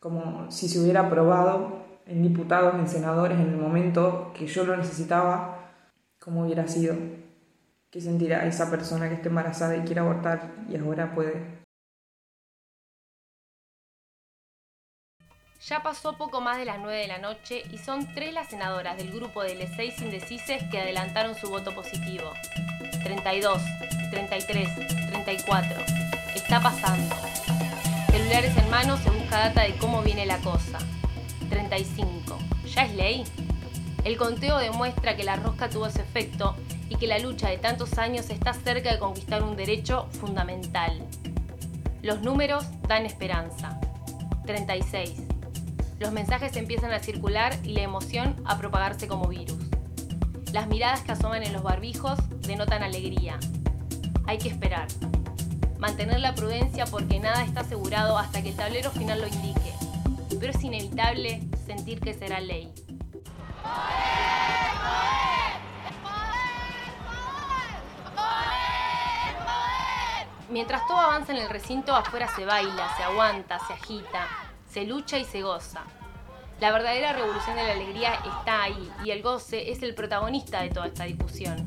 como 0.00 0.50
si 0.50 0.68
se 0.68 0.80
hubiera 0.80 1.06
aprobado 1.06 1.84
en 2.06 2.22
diputados, 2.22 2.74
en 2.74 2.88
senadores, 2.88 3.38
en 3.38 3.48
el 3.48 3.56
momento 3.56 4.32
que 4.34 4.46
yo 4.46 4.64
lo 4.64 4.76
necesitaba, 4.76 5.72
cómo 6.20 6.44
hubiera 6.44 6.68
sido, 6.68 6.94
qué 7.90 8.00
sentirá 8.00 8.46
esa 8.46 8.70
persona 8.70 9.08
que 9.08 9.14
esté 9.14 9.28
embarazada 9.28 9.76
y 9.76 9.80
quiere 9.80 10.00
abortar 10.00 10.52
y 10.68 10.76
ahora 10.76 11.14
puede 11.14 11.65
Ya 15.68 15.82
pasó 15.82 16.16
poco 16.16 16.40
más 16.40 16.58
de 16.58 16.64
las 16.64 16.78
9 16.78 16.96
de 16.96 17.08
la 17.08 17.18
noche 17.18 17.64
y 17.72 17.78
son 17.78 18.06
tres 18.14 18.32
las 18.32 18.50
senadoras 18.50 18.96
del 18.98 19.10
grupo 19.10 19.42
de 19.42 19.56
las 19.56 19.74
seis 19.74 20.00
indecises 20.00 20.62
que 20.70 20.78
adelantaron 20.78 21.34
su 21.34 21.48
voto 21.48 21.74
positivo. 21.74 22.30
32, 23.02 23.60
33, 24.12 24.68
34. 25.08 25.80
Está 26.36 26.60
pasando. 26.60 27.16
Celulares 28.12 28.56
en 28.56 28.70
mano 28.70 28.96
se 28.98 29.10
busca 29.10 29.38
data 29.38 29.62
de 29.62 29.74
cómo 29.74 30.02
viene 30.02 30.24
la 30.24 30.38
cosa. 30.38 30.78
35. 31.50 32.38
¿Ya 32.66 32.84
es 32.84 32.94
ley? 32.94 33.24
El 34.04 34.16
conteo 34.18 34.58
demuestra 34.58 35.16
que 35.16 35.24
la 35.24 35.34
rosca 35.34 35.68
tuvo 35.68 35.88
ese 35.88 36.02
efecto 36.02 36.54
y 36.88 36.94
que 36.94 37.08
la 37.08 37.18
lucha 37.18 37.48
de 37.48 37.58
tantos 37.58 37.98
años 37.98 38.30
está 38.30 38.54
cerca 38.54 38.92
de 38.92 39.00
conquistar 39.00 39.42
un 39.42 39.56
derecho 39.56 40.06
fundamental. 40.12 41.04
Los 42.02 42.22
números 42.22 42.66
dan 42.86 43.04
esperanza. 43.04 43.80
36. 44.46 45.25
Los 45.98 46.12
mensajes 46.12 46.54
empiezan 46.56 46.92
a 46.92 46.98
circular 46.98 47.54
y 47.62 47.72
la 47.72 47.80
emoción 47.80 48.36
a 48.44 48.58
propagarse 48.58 49.08
como 49.08 49.28
virus. 49.28 49.56
Las 50.52 50.66
miradas 50.68 51.00
que 51.00 51.12
asoman 51.12 51.42
en 51.42 51.54
los 51.54 51.62
barbijos 51.62 52.18
denotan 52.42 52.82
alegría. 52.82 53.38
Hay 54.26 54.36
que 54.36 54.50
esperar. 54.50 54.88
Mantener 55.78 56.20
la 56.20 56.34
prudencia 56.34 56.84
porque 56.84 57.18
nada 57.18 57.44
está 57.44 57.60
asegurado 57.60 58.18
hasta 58.18 58.42
que 58.42 58.50
el 58.50 58.56
tablero 58.56 58.90
final 58.90 59.22
lo 59.22 59.26
indique. 59.26 59.72
Pero 60.38 60.52
es 60.52 60.62
inevitable 60.62 61.42
sentir 61.66 62.00
que 62.00 62.12
será 62.12 62.40
ley. 62.40 62.70
Mientras 70.50 70.86
todo 70.86 70.98
avanza 70.98 71.32
en 71.32 71.38
el 71.38 71.48
recinto, 71.48 71.94
afuera 71.94 72.28
se 72.28 72.44
baila, 72.44 72.94
se 72.96 73.02
aguanta, 73.02 73.58
se 73.66 73.72
agita, 73.72 74.45
se 74.76 74.84
lucha 74.84 75.18
y 75.18 75.24
se 75.24 75.40
goza. 75.40 75.84
La 76.60 76.70
verdadera 76.70 77.14
revolución 77.14 77.56
de 77.56 77.62
la 77.62 77.72
alegría 77.72 78.12
está 78.16 78.64
ahí 78.64 78.90
y 79.06 79.10
el 79.10 79.22
goce 79.22 79.70
es 79.70 79.82
el 79.82 79.94
protagonista 79.94 80.60
de 80.60 80.68
toda 80.68 80.88
esta 80.88 81.04
discusión. 81.04 81.66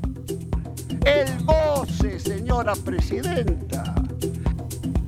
El 1.04 1.44
goce, 1.44 2.20
señora 2.20 2.72
presidenta. 2.76 3.96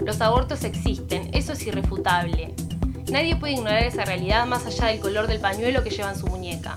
Los 0.05 0.21
abortos 0.21 0.65
existen, 0.65 1.31
eso 1.33 1.53
es 1.53 1.65
irrefutable. 1.65 2.57
Nadie 3.09 3.37
puede 3.37 3.53
ignorar 3.53 3.85
esa 3.85 4.05
realidad 4.05 4.47
más 4.47 4.67
allá 4.67 4.87
del 4.87 4.99
color 4.99 5.29
del 5.29 5.39
pañuelo 5.39 5.85
que 5.85 5.91
lleva 5.91 6.11
en 6.11 6.19
su 6.19 6.27
muñeca. 6.27 6.75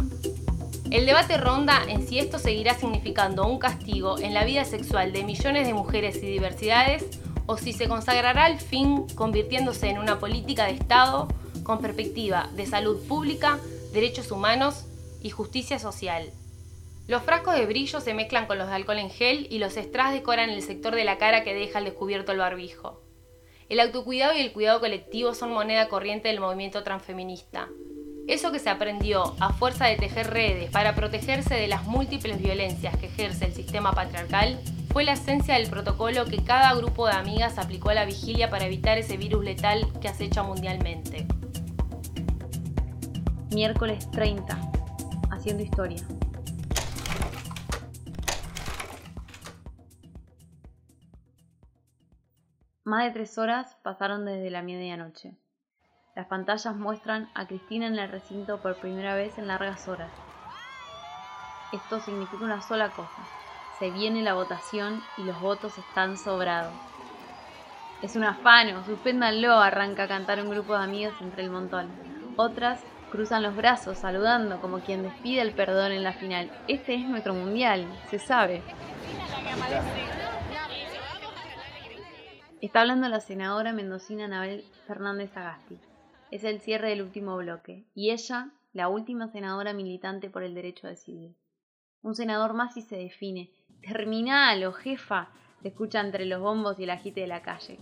El 0.91 1.07
debate 1.07 1.38
ronda 1.38 1.82
en 1.88 2.07
si 2.07 2.19
esto 2.19 2.38
seguirá 2.38 2.76
significando 2.76 3.47
un 3.47 3.57
castigo 3.57 4.19
en 4.19 4.36
la 4.36 4.45
vida 4.45 4.63
sexual 4.63 5.11
de 5.11 5.23
millones 5.23 5.65
de 5.65 5.73
mujeres 5.73 6.17
y 6.17 6.28
diversidades 6.28 7.03
o 7.46 7.58
si 7.58 7.74
se 7.74 7.88
consagrará 7.88 8.46
al 8.46 8.60
fin 8.60 9.08
convirtiéndose 9.16 9.89
en 9.89 9.98
una 9.98 10.20
política 10.20 10.66
de 10.66 10.74
Estado 10.74 11.28
con 11.64 11.80
perspectiva 11.80 12.50
de 12.56 12.66
salud 12.66 13.06
pública, 13.08 13.60
derechos 13.93 14.32
humanos 14.32 14.86
y 15.22 15.30
justicia 15.30 15.80
social. 15.80 16.32
Los 17.08 17.24
frascos 17.24 17.56
de 17.56 17.66
brillo 17.66 18.02
se 18.02 18.14
mezclan 18.14 18.48
con 18.48 18.58
los 18.58 18.68
de 18.68 18.74
alcohol 18.74 18.98
en 18.98 19.12
gel 19.12 19.48
y 19.52 19.60
los 19.60 19.74
strass 19.74 20.14
decoran 20.14 20.50
el 20.50 20.62
sector 20.64 20.96
de 20.96 21.04
la 21.04 21.18
cara 21.18 21.43
que 21.43 21.54
deja 21.54 21.80
al 21.80 21.86
descubierto 21.86 22.32
el 22.32 22.39
barbijo. 22.39 23.02
El 23.70 23.80
autocuidado 23.80 24.34
y 24.36 24.41
el 24.41 24.54
cuidado 24.54 24.80
colectivo 24.80 25.34
son 25.34 25.52
moneda 25.52 25.88
corriente 25.88 26.28
del 26.28 26.39
movimiento 26.39 26.84
transfeminista. 26.84 27.68
Eso 28.28 28.52
que 28.52 28.60
se 28.60 28.72
aprendió 28.72 29.36
a 29.39 29.54
fuerza 29.54 29.86
de 29.86 29.98
tejer 29.98 30.32
redes 30.32 30.72
para 30.72 30.96
protegerse 30.96 31.54
de 31.54 31.68
las 31.68 31.84
múltiples 31.84 32.41
violencias 32.41 32.98
que 32.98 33.06
ejerce 33.06 33.46
el 33.46 33.54
sistema 33.54 33.91
patriarcal 33.91 34.60
fue 34.96 35.04
la 35.04 35.12
esencia 35.12 35.56
del 35.56 35.70
protocolo 35.70 36.24
que 36.24 36.41
cada 36.41 36.74
grupo 36.74 37.06
de 37.06 37.12
amigas 37.12 37.58
aplicó 37.58 37.89
a 37.89 37.93
la 37.93 38.06
vigilia 38.06 38.50
para 38.50 38.64
evitar 38.64 38.98
ese 38.98 39.18
virus 39.18 39.43
letal 39.43 39.91
que 40.00 40.08
acecha 40.08 40.41
mundialmente. 40.41 41.28
Miércoles 43.52 44.10
30. 44.12 44.58
Haciendo 45.32 45.64
historia. 45.64 46.02
Más 52.86 53.04
de 53.04 53.12
tres 53.12 53.38
horas 53.38 53.76
pasaron 53.84 54.24
desde 54.24 54.50
la 54.50 54.62
medianoche. 54.62 55.36
Las 56.16 56.28
pantallas 56.28 56.74
muestran 56.74 57.30
a 57.34 57.48
Cristina 57.48 57.88
en 57.88 58.00
el 58.00 58.10
recinto 58.10 58.62
por 58.62 58.78
primera 58.78 59.14
vez 59.14 59.38
en 59.38 59.48
largas 59.48 59.89
horas. 59.89 60.14
Esto 61.74 62.00
significa 62.00 62.46
una 62.46 62.62
sola 62.62 62.91
cosa. 62.91 63.45
Se 63.80 63.91
viene 63.91 64.21
la 64.21 64.34
votación 64.34 65.01
y 65.17 65.23
los 65.23 65.39
votos 65.41 65.78
están 65.78 66.17
sobrados. 66.17 66.73
Es 68.01 68.15
un 68.15 68.23
afano, 68.23 68.86
suspéndanlo, 68.86 69.53
arranca 69.53 70.03
a 70.03 70.07
cantar 70.07 70.41
un 70.41 70.49
grupo 70.49 70.78
de 70.78 70.84
amigos 70.84 71.13
entre 71.21 71.43
el 71.43 71.49
montón. 71.49 71.89
Otras 72.38 72.82
cruzan 73.11 73.43
los 73.43 73.55
brazos 73.55 73.97
saludando 73.97 74.61
como 74.61 74.80
quien 74.80 75.03
despide 75.03 75.41
el 75.41 75.53
perdón 75.53 75.91
en 75.91 76.03
la 76.03 76.13
final. 76.13 76.51
Este 76.67 76.95
es 76.95 77.05
nuestro 77.05 77.34
mundial, 77.34 77.88
se 78.09 78.19
sabe. 78.19 78.61
Está 82.61 82.82
hablando 82.82 83.07
la 83.09 83.19
senadora 83.19 83.73
mendocina 83.73 84.26
Anabel 84.26 84.63
Fernández 84.88 85.36
Agasti. 85.36 85.80
Es 86.32 86.43
el 86.43 86.59
cierre 86.59 86.89
del 86.89 87.01
último 87.01 87.38
bloque, 87.38 87.86
y 87.93 88.11
ella, 88.11 88.49
la 88.73 88.89
última 88.89 89.28
senadora 89.28 89.73
militante 89.73 90.30
por 90.30 90.43
el 90.43 90.53
derecho 90.53 90.88
a 90.88 90.89
decidir. 90.89 91.36
Un 92.01 92.15
senador 92.15 92.53
más 92.53 92.76
y 92.78 92.82
se 92.82 92.97
define. 92.97 93.51
Terminal 93.86 94.63
o 94.63 94.73
jefa, 94.73 95.29
se 95.61 95.67
escucha 95.67 96.01
entre 96.01 96.25
los 96.25 96.41
bombos 96.41 96.79
y 96.79 96.83
el 96.86 96.89
agite 96.89 97.21
de 97.21 97.27
la 97.27 97.43
calle. 97.43 97.77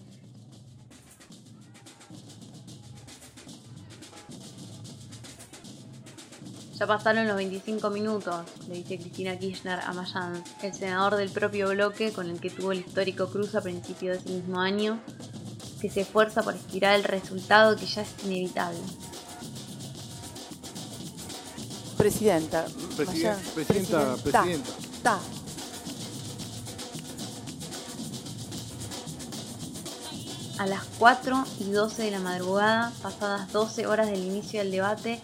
Ya 6.78 6.88
pasaron 6.88 7.26
los 7.26 7.38
25 7.38 7.90
minutos, 7.90 8.46
le 8.68 8.76
dice 8.76 8.98
Cristina 8.98 9.38
Kirchner 9.40 9.80
a 9.80 9.94
Mayans, 9.94 10.44
el 10.62 10.74
senador 10.74 11.16
del 11.16 11.30
propio 11.30 11.70
bloque 11.70 12.12
con 12.12 12.30
el 12.30 12.42
que 12.42 12.50
tuvo 12.50 12.74
el 12.74 12.80
histórico 12.80 13.30
cruce 13.30 13.58
a 13.58 13.62
principios 13.62 14.18
de 14.18 14.24
ese 14.24 14.42
mismo 14.42 14.60
año, 14.60 15.00
que 15.80 15.90
se 15.90 16.02
esfuerza 16.02 16.44
por 16.44 16.56
estirar 16.56 16.96
el 16.96 17.06
resultado 17.06 17.78
que 17.78 17.86
ya 17.86 18.02
es 18.02 18.14
inevitable. 18.26 18.80
Presidenta. 21.98 22.66
Presidenta, 22.98 23.14
Mayans, 23.14 23.50
presidenta, 23.52 24.16
presidenta. 24.22 24.72
Ta. 25.02 25.20
A 30.64 30.66
las 30.66 30.86
4 30.98 31.44
y 31.60 31.72
12 31.72 32.04
de 32.04 32.12
la 32.12 32.22
madrugada, 32.22 32.94
pasadas 33.02 33.52
12 33.52 33.86
horas 33.86 34.10
del 34.10 34.24
inicio 34.24 34.62
del 34.62 34.72
debate, 34.72 35.20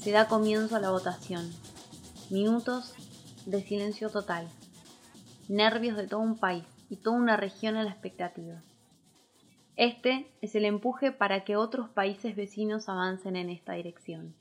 se 0.00 0.12
da 0.12 0.28
comienzo 0.28 0.76
a 0.76 0.78
la 0.78 0.92
votación. 0.92 1.52
Minutos 2.30 2.94
de 3.46 3.64
silencio 3.64 4.10
total. 4.10 4.48
Nervios 5.48 5.96
de 5.96 6.06
todo 6.06 6.20
un 6.20 6.38
país 6.38 6.62
y 6.88 6.98
toda 6.98 7.16
una 7.16 7.36
región 7.36 7.76
a 7.76 7.82
la 7.82 7.90
expectativa. 7.90 8.62
Este 9.74 10.32
es 10.40 10.54
el 10.54 10.64
empuje 10.64 11.10
para 11.10 11.42
que 11.42 11.56
otros 11.56 11.88
países 11.88 12.36
vecinos 12.36 12.88
avancen 12.88 13.34
en 13.34 13.50
esta 13.50 13.72
dirección. 13.72 14.36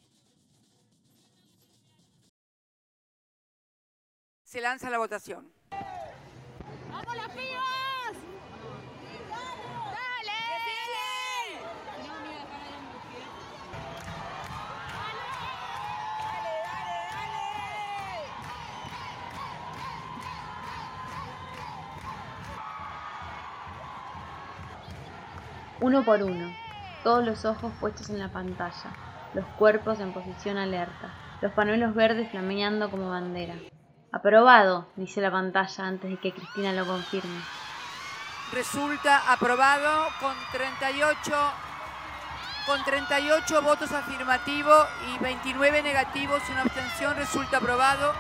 Se 4.44 4.62
lanza 4.62 4.92
la 4.92 5.00
votación. 5.00 5.50
¡Vamos 6.92 7.16
las 7.16 7.30
pibas! 7.30 7.75
Uno 25.86 26.04
por 26.04 26.24
uno, 26.24 26.52
todos 27.04 27.24
los 27.24 27.46
ojos 27.46 27.72
puestos 27.80 28.10
en 28.10 28.18
la 28.18 28.30
pantalla, 28.30 28.90
los 29.36 29.46
cuerpos 29.60 30.00
en 30.00 30.14
posición 30.14 30.58
alerta, 30.58 31.14
los 31.42 31.52
panuelos 31.52 31.94
verdes 31.94 32.32
flameando 32.32 32.90
como 32.90 33.12
bandera. 33.12 33.54
Aprobado, 34.12 34.88
dice 34.96 35.22
la 35.22 35.30
pantalla 35.30 35.86
antes 35.86 36.10
de 36.10 36.18
que 36.18 36.34
Cristina 36.34 36.74
lo 36.74 36.88
confirme. 36.88 37.40
Resulta 38.52 39.32
aprobado 39.32 40.08
con 40.20 40.34
38 40.54 41.32
con 42.66 42.84
38 42.84 43.62
votos 43.62 43.92
afirmativos 43.92 44.88
y 45.14 45.24
29 45.24 45.84
negativos 45.84 46.42
una 46.50 46.64
abstención 46.64 47.16
resulta 47.16 47.58
aprobado. 47.58 48.12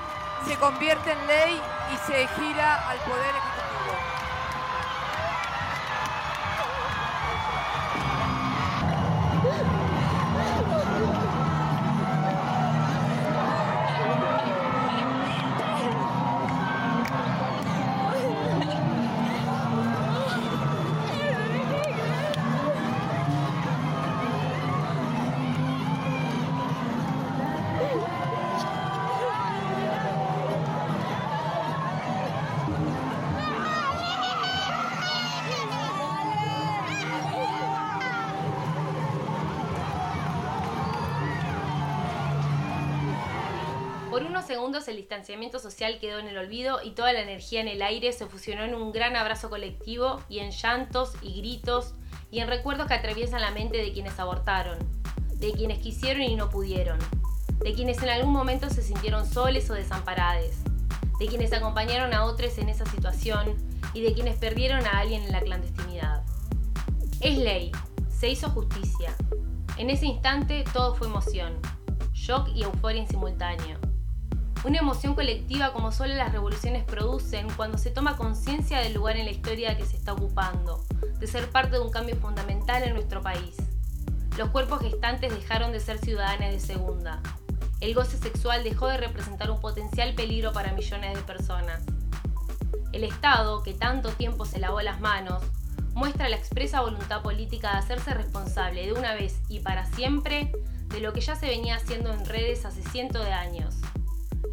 Se 0.45 0.55
convierte 0.57 1.11
en 1.11 1.26
ley 1.26 1.59
y 1.91 1.97
se 2.05 2.28
gira 2.28 2.91
al 2.91 2.99
Poder 2.99 3.22
Ejecutivo. 3.22 3.55
Segundos 44.46 44.88
el 44.88 44.98
distanciamiento 44.98 45.60
social 45.60 46.00
quedó 46.00 46.20
en 46.20 46.28
el 46.28 46.38
olvido 46.38 46.80
y 46.84 46.91
toda 46.91 47.14
la 47.14 47.22
energía 47.22 47.62
en 47.62 47.68
el 47.68 47.82
aire 47.82 48.12
se 48.12 48.28
fusionó 48.28 48.64
en 48.64 48.76
un 48.76 48.91
gran 48.91 49.16
abrazo 49.16 49.50
colectivo 49.50 50.22
y 50.30 50.39
en 50.39 50.52
llantos 50.52 51.14
y 51.22 51.38
gritos 51.38 51.93
y 52.32 52.39
en 52.39 52.48
recuerdos 52.48 52.88
que 52.88 52.93
atraviesan 52.93 53.41
la 53.41 53.52
mente 53.52 53.78
de 53.78 53.93
quienes 53.93 54.20
abortaron, 54.20 54.78
de 55.36 55.52
quienes 55.52 55.80
quisieron 55.80 56.24
y 56.24 56.36
no 56.36 56.50
pudieron, 56.50 57.00
de 57.60 57.74
quienes 57.74 58.02
en 58.02 58.10
algún 58.10 58.34
momento 58.34 58.70
se 58.70 58.82
sintieron 58.82 59.26
soles 59.26 59.70
o 59.70 59.74
desamparades, 59.74 60.58
de 61.20 61.28
quienes 61.28 61.54
acompañaron 61.54 62.14
a 62.14 62.26
otros 62.26 62.58
en 62.58 62.70
esa 62.70 62.86
situación 62.86 63.56
y 63.93 64.02
de 64.02 64.14
quienes 64.14 64.38
perdieron 64.38 64.86
a 64.86 65.00
alguien 65.00 65.24
en 65.24 65.32
la 65.32 65.41
clandestinidad. 65.41 66.24
Es 67.22 67.38
ley, 67.38 67.72
se 68.10 68.30
hizo 68.30 68.50
justicia. 68.50 69.16
En 69.78 69.89
ese 69.89 70.06
instante 70.06 70.64
todo 70.74 70.96
fue 70.96 71.08
emoción, 71.08 71.60
shock 72.14 72.50
y 72.54 72.64
euforia 72.64 73.02
en. 73.02 73.75
Una 74.66 74.80
emoción 74.80 75.13
colectiva 75.13 75.74
como 75.74 75.91
solo 75.91 76.16
las 76.16 76.32
revoluciones 76.32 76.84
producen 76.86 77.47
cuando 77.55 77.78
se 77.78 77.91
toma 77.91 78.18
conciencia 78.18 78.80
del 78.80 78.95
lugar 78.95 79.16
en 79.16 79.26
la 79.26 79.32
historia 79.32 79.78
que 79.78 79.86
se 79.86 79.95
está 79.95 80.13
ocupando, 80.13 80.84
de 81.20 81.28
ser 81.28 81.51
parte 81.51 81.76
de 81.76 81.82
un 81.82 81.91
cambio 81.91 82.16
fundamental 82.16 82.82
en 82.82 82.95
nuestro 82.95 83.22
país. 83.22 83.57
Los 84.39 84.49
cuerpos 84.49 84.82
gestantes 84.82 85.32
dejaron 85.32 85.72
de 85.72 85.80
ser 85.80 85.99
ciudadanas 85.99 86.51
de 86.51 86.59
segunda. 86.59 87.22
El 87.80 87.93
goce 87.93 88.18
sexual 88.18 88.63
dejó 88.63 88.88
de 88.88 88.97
representar 88.97 89.51
un 89.51 89.61
potencial 89.61 90.16
peligro 90.16 90.51
para 90.51 90.74
millones 90.74 91.13
de 91.13 91.22
personas. 91.22 91.84
El 92.91 93.03
Estado, 93.03 93.61
que 93.61 93.76
tanto 93.76 94.09
tiempo 94.09 94.45
se 94.45 94.57
lavó 94.57 94.82
las 94.82 94.99
manos, 94.99 95.43
muestra 95.93 96.28
la 96.28 96.38
expresa 96.38 96.82
voluntad 96.82 97.22
política 97.22 97.74
de 97.74 97.78
hacerse 97.78 98.16
responsable 98.16 98.88
de 98.88 98.93
una 98.93 99.13
vez 99.13 99.39
y 99.47 99.59
para 99.59 99.86
siempre 99.86 100.51
de 100.88 101.01
lo 101.01 101.13
que 101.13 101.22
ya 101.22 101.36
se 101.36 101.45
venía 101.45 101.76
haciendo 101.76 102.11
en 102.11 102.26
redes 102.26 102.66
hace 102.66 102.82
cientos 102.82 103.24
de 103.24 103.32
años. 103.32 103.76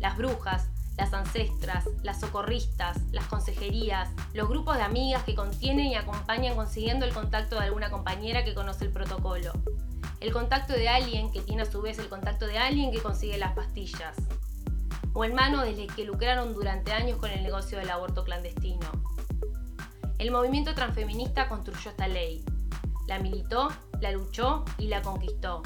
Las 0.02 0.16
brujas, 0.16 0.68
las 0.96 1.14
ancestras, 1.14 1.88
las 2.02 2.18
socorristas, 2.18 2.98
las 3.12 3.24
consejerías, 3.26 4.10
los 4.34 4.48
grupos 4.48 4.76
de 4.76 4.82
amigas 4.82 5.22
que 5.22 5.36
contienen 5.36 5.86
y 5.86 5.94
acompañan 5.94 6.56
consiguiendo 6.56 7.06
el 7.06 7.14
contacto 7.14 7.54
de 7.54 7.66
alguna 7.66 7.88
compañera 7.88 8.44
que 8.44 8.52
conoce 8.52 8.86
el 8.86 8.90
protocolo. 8.90 9.52
El 10.18 10.32
contacto 10.32 10.72
de 10.72 10.88
alguien 10.88 11.30
que 11.30 11.40
tiene 11.40 11.62
a 11.62 11.70
su 11.70 11.80
vez 11.80 12.00
el 12.00 12.08
contacto 12.08 12.48
de 12.48 12.58
alguien 12.58 12.90
que 12.90 13.00
consigue 13.00 13.38
las 13.38 13.52
pastillas. 13.52 14.16
O 15.12 15.24
en 15.24 15.36
manos 15.36 15.62
de 15.62 15.76
los 15.76 15.94
que 15.94 16.04
lucraron 16.04 16.52
durante 16.52 16.92
años 16.92 17.18
con 17.18 17.30
el 17.30 17.44
negocio 17.44 17.78
del 17.78 17.90
aborto 17.90 18.24
clandestino. 18.24 18.90
El 20.18 20.32
movimiento 20.32 20.74
transfeminista 20.74 21.48
construyó 21.48 21.90
esta 21.90 22.08
ley. 22.08 22.44
La 23.06 23.20
militó, 23.20 23.68
la 24.00 24.10
luchó 24.10 24.64
y 24.78 24.88
la 24.88 25.00
conquistó. 25.00 25.62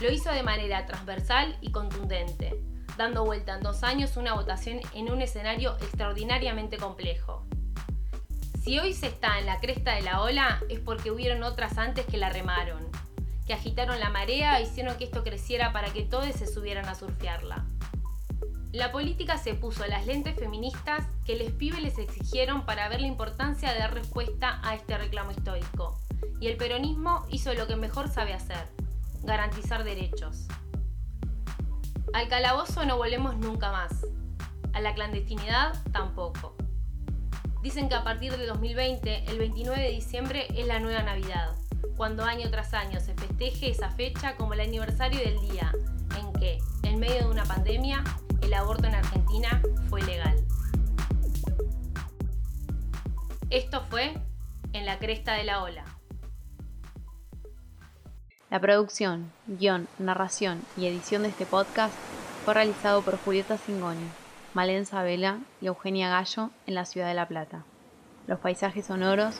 Lo 0.00 0.10
hizo 0.10 0.30
de 0.30 0.42
manera 0.42 0.86
transversal 0.86 1.58
y 1.60 1.70
contundente, 1.70 2.62
dando 2.96 3.24
vuelta 3.24 3.54
en 3.54 3.62
dos 3.62 3.82
años 3.82 4.16
una 4.16 4.34
votación 4.34 4.80
en 4.94 5.10
un 5.10 5.22
escenario 5.22 5.76
extraordinariamente 5.80 6.76
complejo. 6.78 7.44
Si 8.62 8.78
hoy 8.78 8.94
se 8.94 9.06
está 9.06 9.38
en 9.38 9.46
la 9.46 9.60
cresta 9.60 9.94
de 9.94 10.02
la 10.02 10.22
ola 10.22 10.60
es 10.68 10.80
porque 10.80 11.10
hubieron 11.10 11.42
otras 11.42 11.78
antes 11.78 12.06
que 12.06 12.16
la 12.16 12.30
remaron, 12.30 12.84
que 13.46 13.54
agitaron 13.54 14.00
la 14.00 14.10
marea 14.10 14.58
e 14.58 14.64
hicieron 14.64 14.96
que 14.96 15.04
esto 15.04 15.22
creciera 15.22 15.72
para 15.72 15.92
que 15.92 16.02
todos 16.02 16.34
se 16.34 16.46
subieran 16.46 16.88
a 16.88 16.94
surfearla. 16.94 17.64
La 18.72 18.92
política 18.92 19.38
se 19.38 19.54
puso 19.54 19.86
las 19.86 20.04
lentes 20.06 20.34
feministas 20.34 21.06
que 21.24 21.36
les 21.36 21.52
pibes 21.52 21.80
les 21.80 21.98
exigieron 21.98 22.66
para 22.66 22.88
ver 22.88 23.00
la 23.00 23.06
importancia 23.06 23.72
de 23.72 23.78
dar 23.78 23.94
respuesta 23.94 24.60
a 24.62 24.74
este 24.74 24.98
reclamo 24.98 25.30
histórico. 25.30 25.98
Y 26.40 26.48
el 26.48 26.56
peronismo 26.56 27.24
hizo 27.30 27.54
lo 27.54 27.66
que 27.66 27.76
mejor 27.76 28.08
sabe 28.08 28.34
hacer, 28.34 28.68
garantizar 29.22 29.84
derechos. 29.84 30.46
Al 32.12 32.28
calabozo 32.28 32.84
no 32.84 32.96
volvemos 32.96 33.36
nunca 33.36 33.70
más. 33.72 34.06
A 34.72 34.80
la 34.80 34.94
clandestinidad 34.94 35.74
tampoco. 35.92 36.54
Dicen 37.62 37.88
que 37.88 37.94
a 37.94 38.04
partir 38.04 38.36
de 38.36 38.46
2020, 38.46 39.24
el 39.30 39.38
29 39.38 39.82
de 39.82 39.90
diciembre 39.90 40.46
es 40.54 40.66
la 40.66 40.78
nueva 40.78 41.02
Navidad, 41.02 41.56
cuando 41.96 42.24
año 42.24 42.48
tras 42.50 42.74
año 42.74 43.00
se 43.00 43.14
festeje 43.14 43.70
esa 43.70 43.90
fecha 43.90 44.36
como 44.36 44.54
el 44.54 44.60
aniversario 44.60 45.18
del 45.18 45.40
día 45.40 45.72
en 46.18 46.32
que, 46.34 46.58
en 46.82 47.00
medio 47.00 47.24
de 47.24 47.26
una 47.26 47.44
pandemia, 47.44 48.04
el 48.42 48.54
aborto 48.54 48.86
en 48.86 48.94
Argentina 48.94 49.60
fue 49.88 50.02
legal. 50.02 50.44
Esto 53.50 53.82
fue 53.88 54.14
En 54.72 54.84
la 54.84 54.98
cresta 54.98 55.34
de 55.34 55.44
la 55.44 55.62
ola. 55.62 55.95
La 58.48 58.60
producción, 58.60 59.32
guion, 59.48 59.88
narración 59.98 60.62
y 60.76 60.86
edición 60.86 61.22
de 61.22 61.30
este 61.30 61.46
podcast 61.46 61.92
fue 62.44 62.54
realizado 62.54 63.02
por 63.02 63.18
Julieta 63.18 63.58
Singoni, 63.58 64.06
Malen 64.54 64.86
Sabela 64.86 65.40
y 65.60 65.66
Eugenia 65.66 66.10
Gallo 66.10 66.50
en 66.64 66.76
la 66.76 66.84
ciudad 66.84 67.08
de 67.08 67.14
La 67.14 67.26
Plata. 67.26 67.64
Los 68.28 68.38
paisajes 68.38 68.86
sonoros 68.86 69.34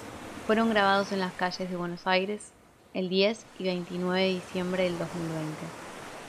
fueron 0.49 0.71
grabados 0.71 1.13
en 1.13 1.21
las 1.21 1.33
calles 1.35 1.71
de 1.71 1.77
Buenos 1.77 2.05
Aires 2.09 2.51
el 2.95 3.09
10 3.09 3.47
y 3.61 3.65
29 3.65 4.21
de 4.21 4.29
diciembre 4.29 4.83
del 4.83 4.99
2020. 4.99 5.55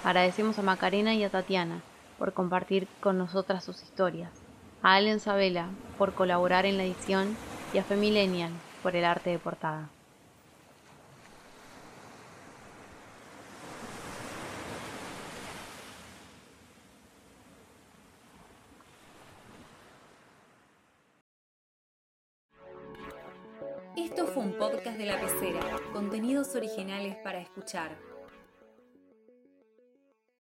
Agradecemos 0.03 0.59
a 0.59 0.61
Macarena 0.61 1.15
y 1.15 1.23
a 1.23 1.31
Tatiana 1.31 1.81
por 2.19 2.33
compartir 2.33 2.87
con 2.99 3.17
nosotras 3.17 3.63
sus 3.63 3.81
historias, 3.81 4.29
a 4.83 4.93
Allen 4.93 5.19
Sabela 5.19 5.69
por 5.97 6.13
colaborar 6.13 6.67
en 6.67 6.77
la 6.77 6.83
edición 6.83 7.35
y 7.73 7.79
a 7.79 7.83
Femilenial 7.83 8.51
por 8.83 8.95
el 8.95 9.03
arte 9.03 9.31
de 9.31 9.39
portada. 9.39 9.89
Esto 23.97 24.27
fue 24.27 24.43
un 24.43 24.53
podcast 24.53 24.95
de 24.95 25.07
la 25.07 25.19
pecera, 25.19 25.59
contenidos 25.91 26.53
originales 26.53 27.15
para 27.23 27.41
escuchar. 27.41 27.97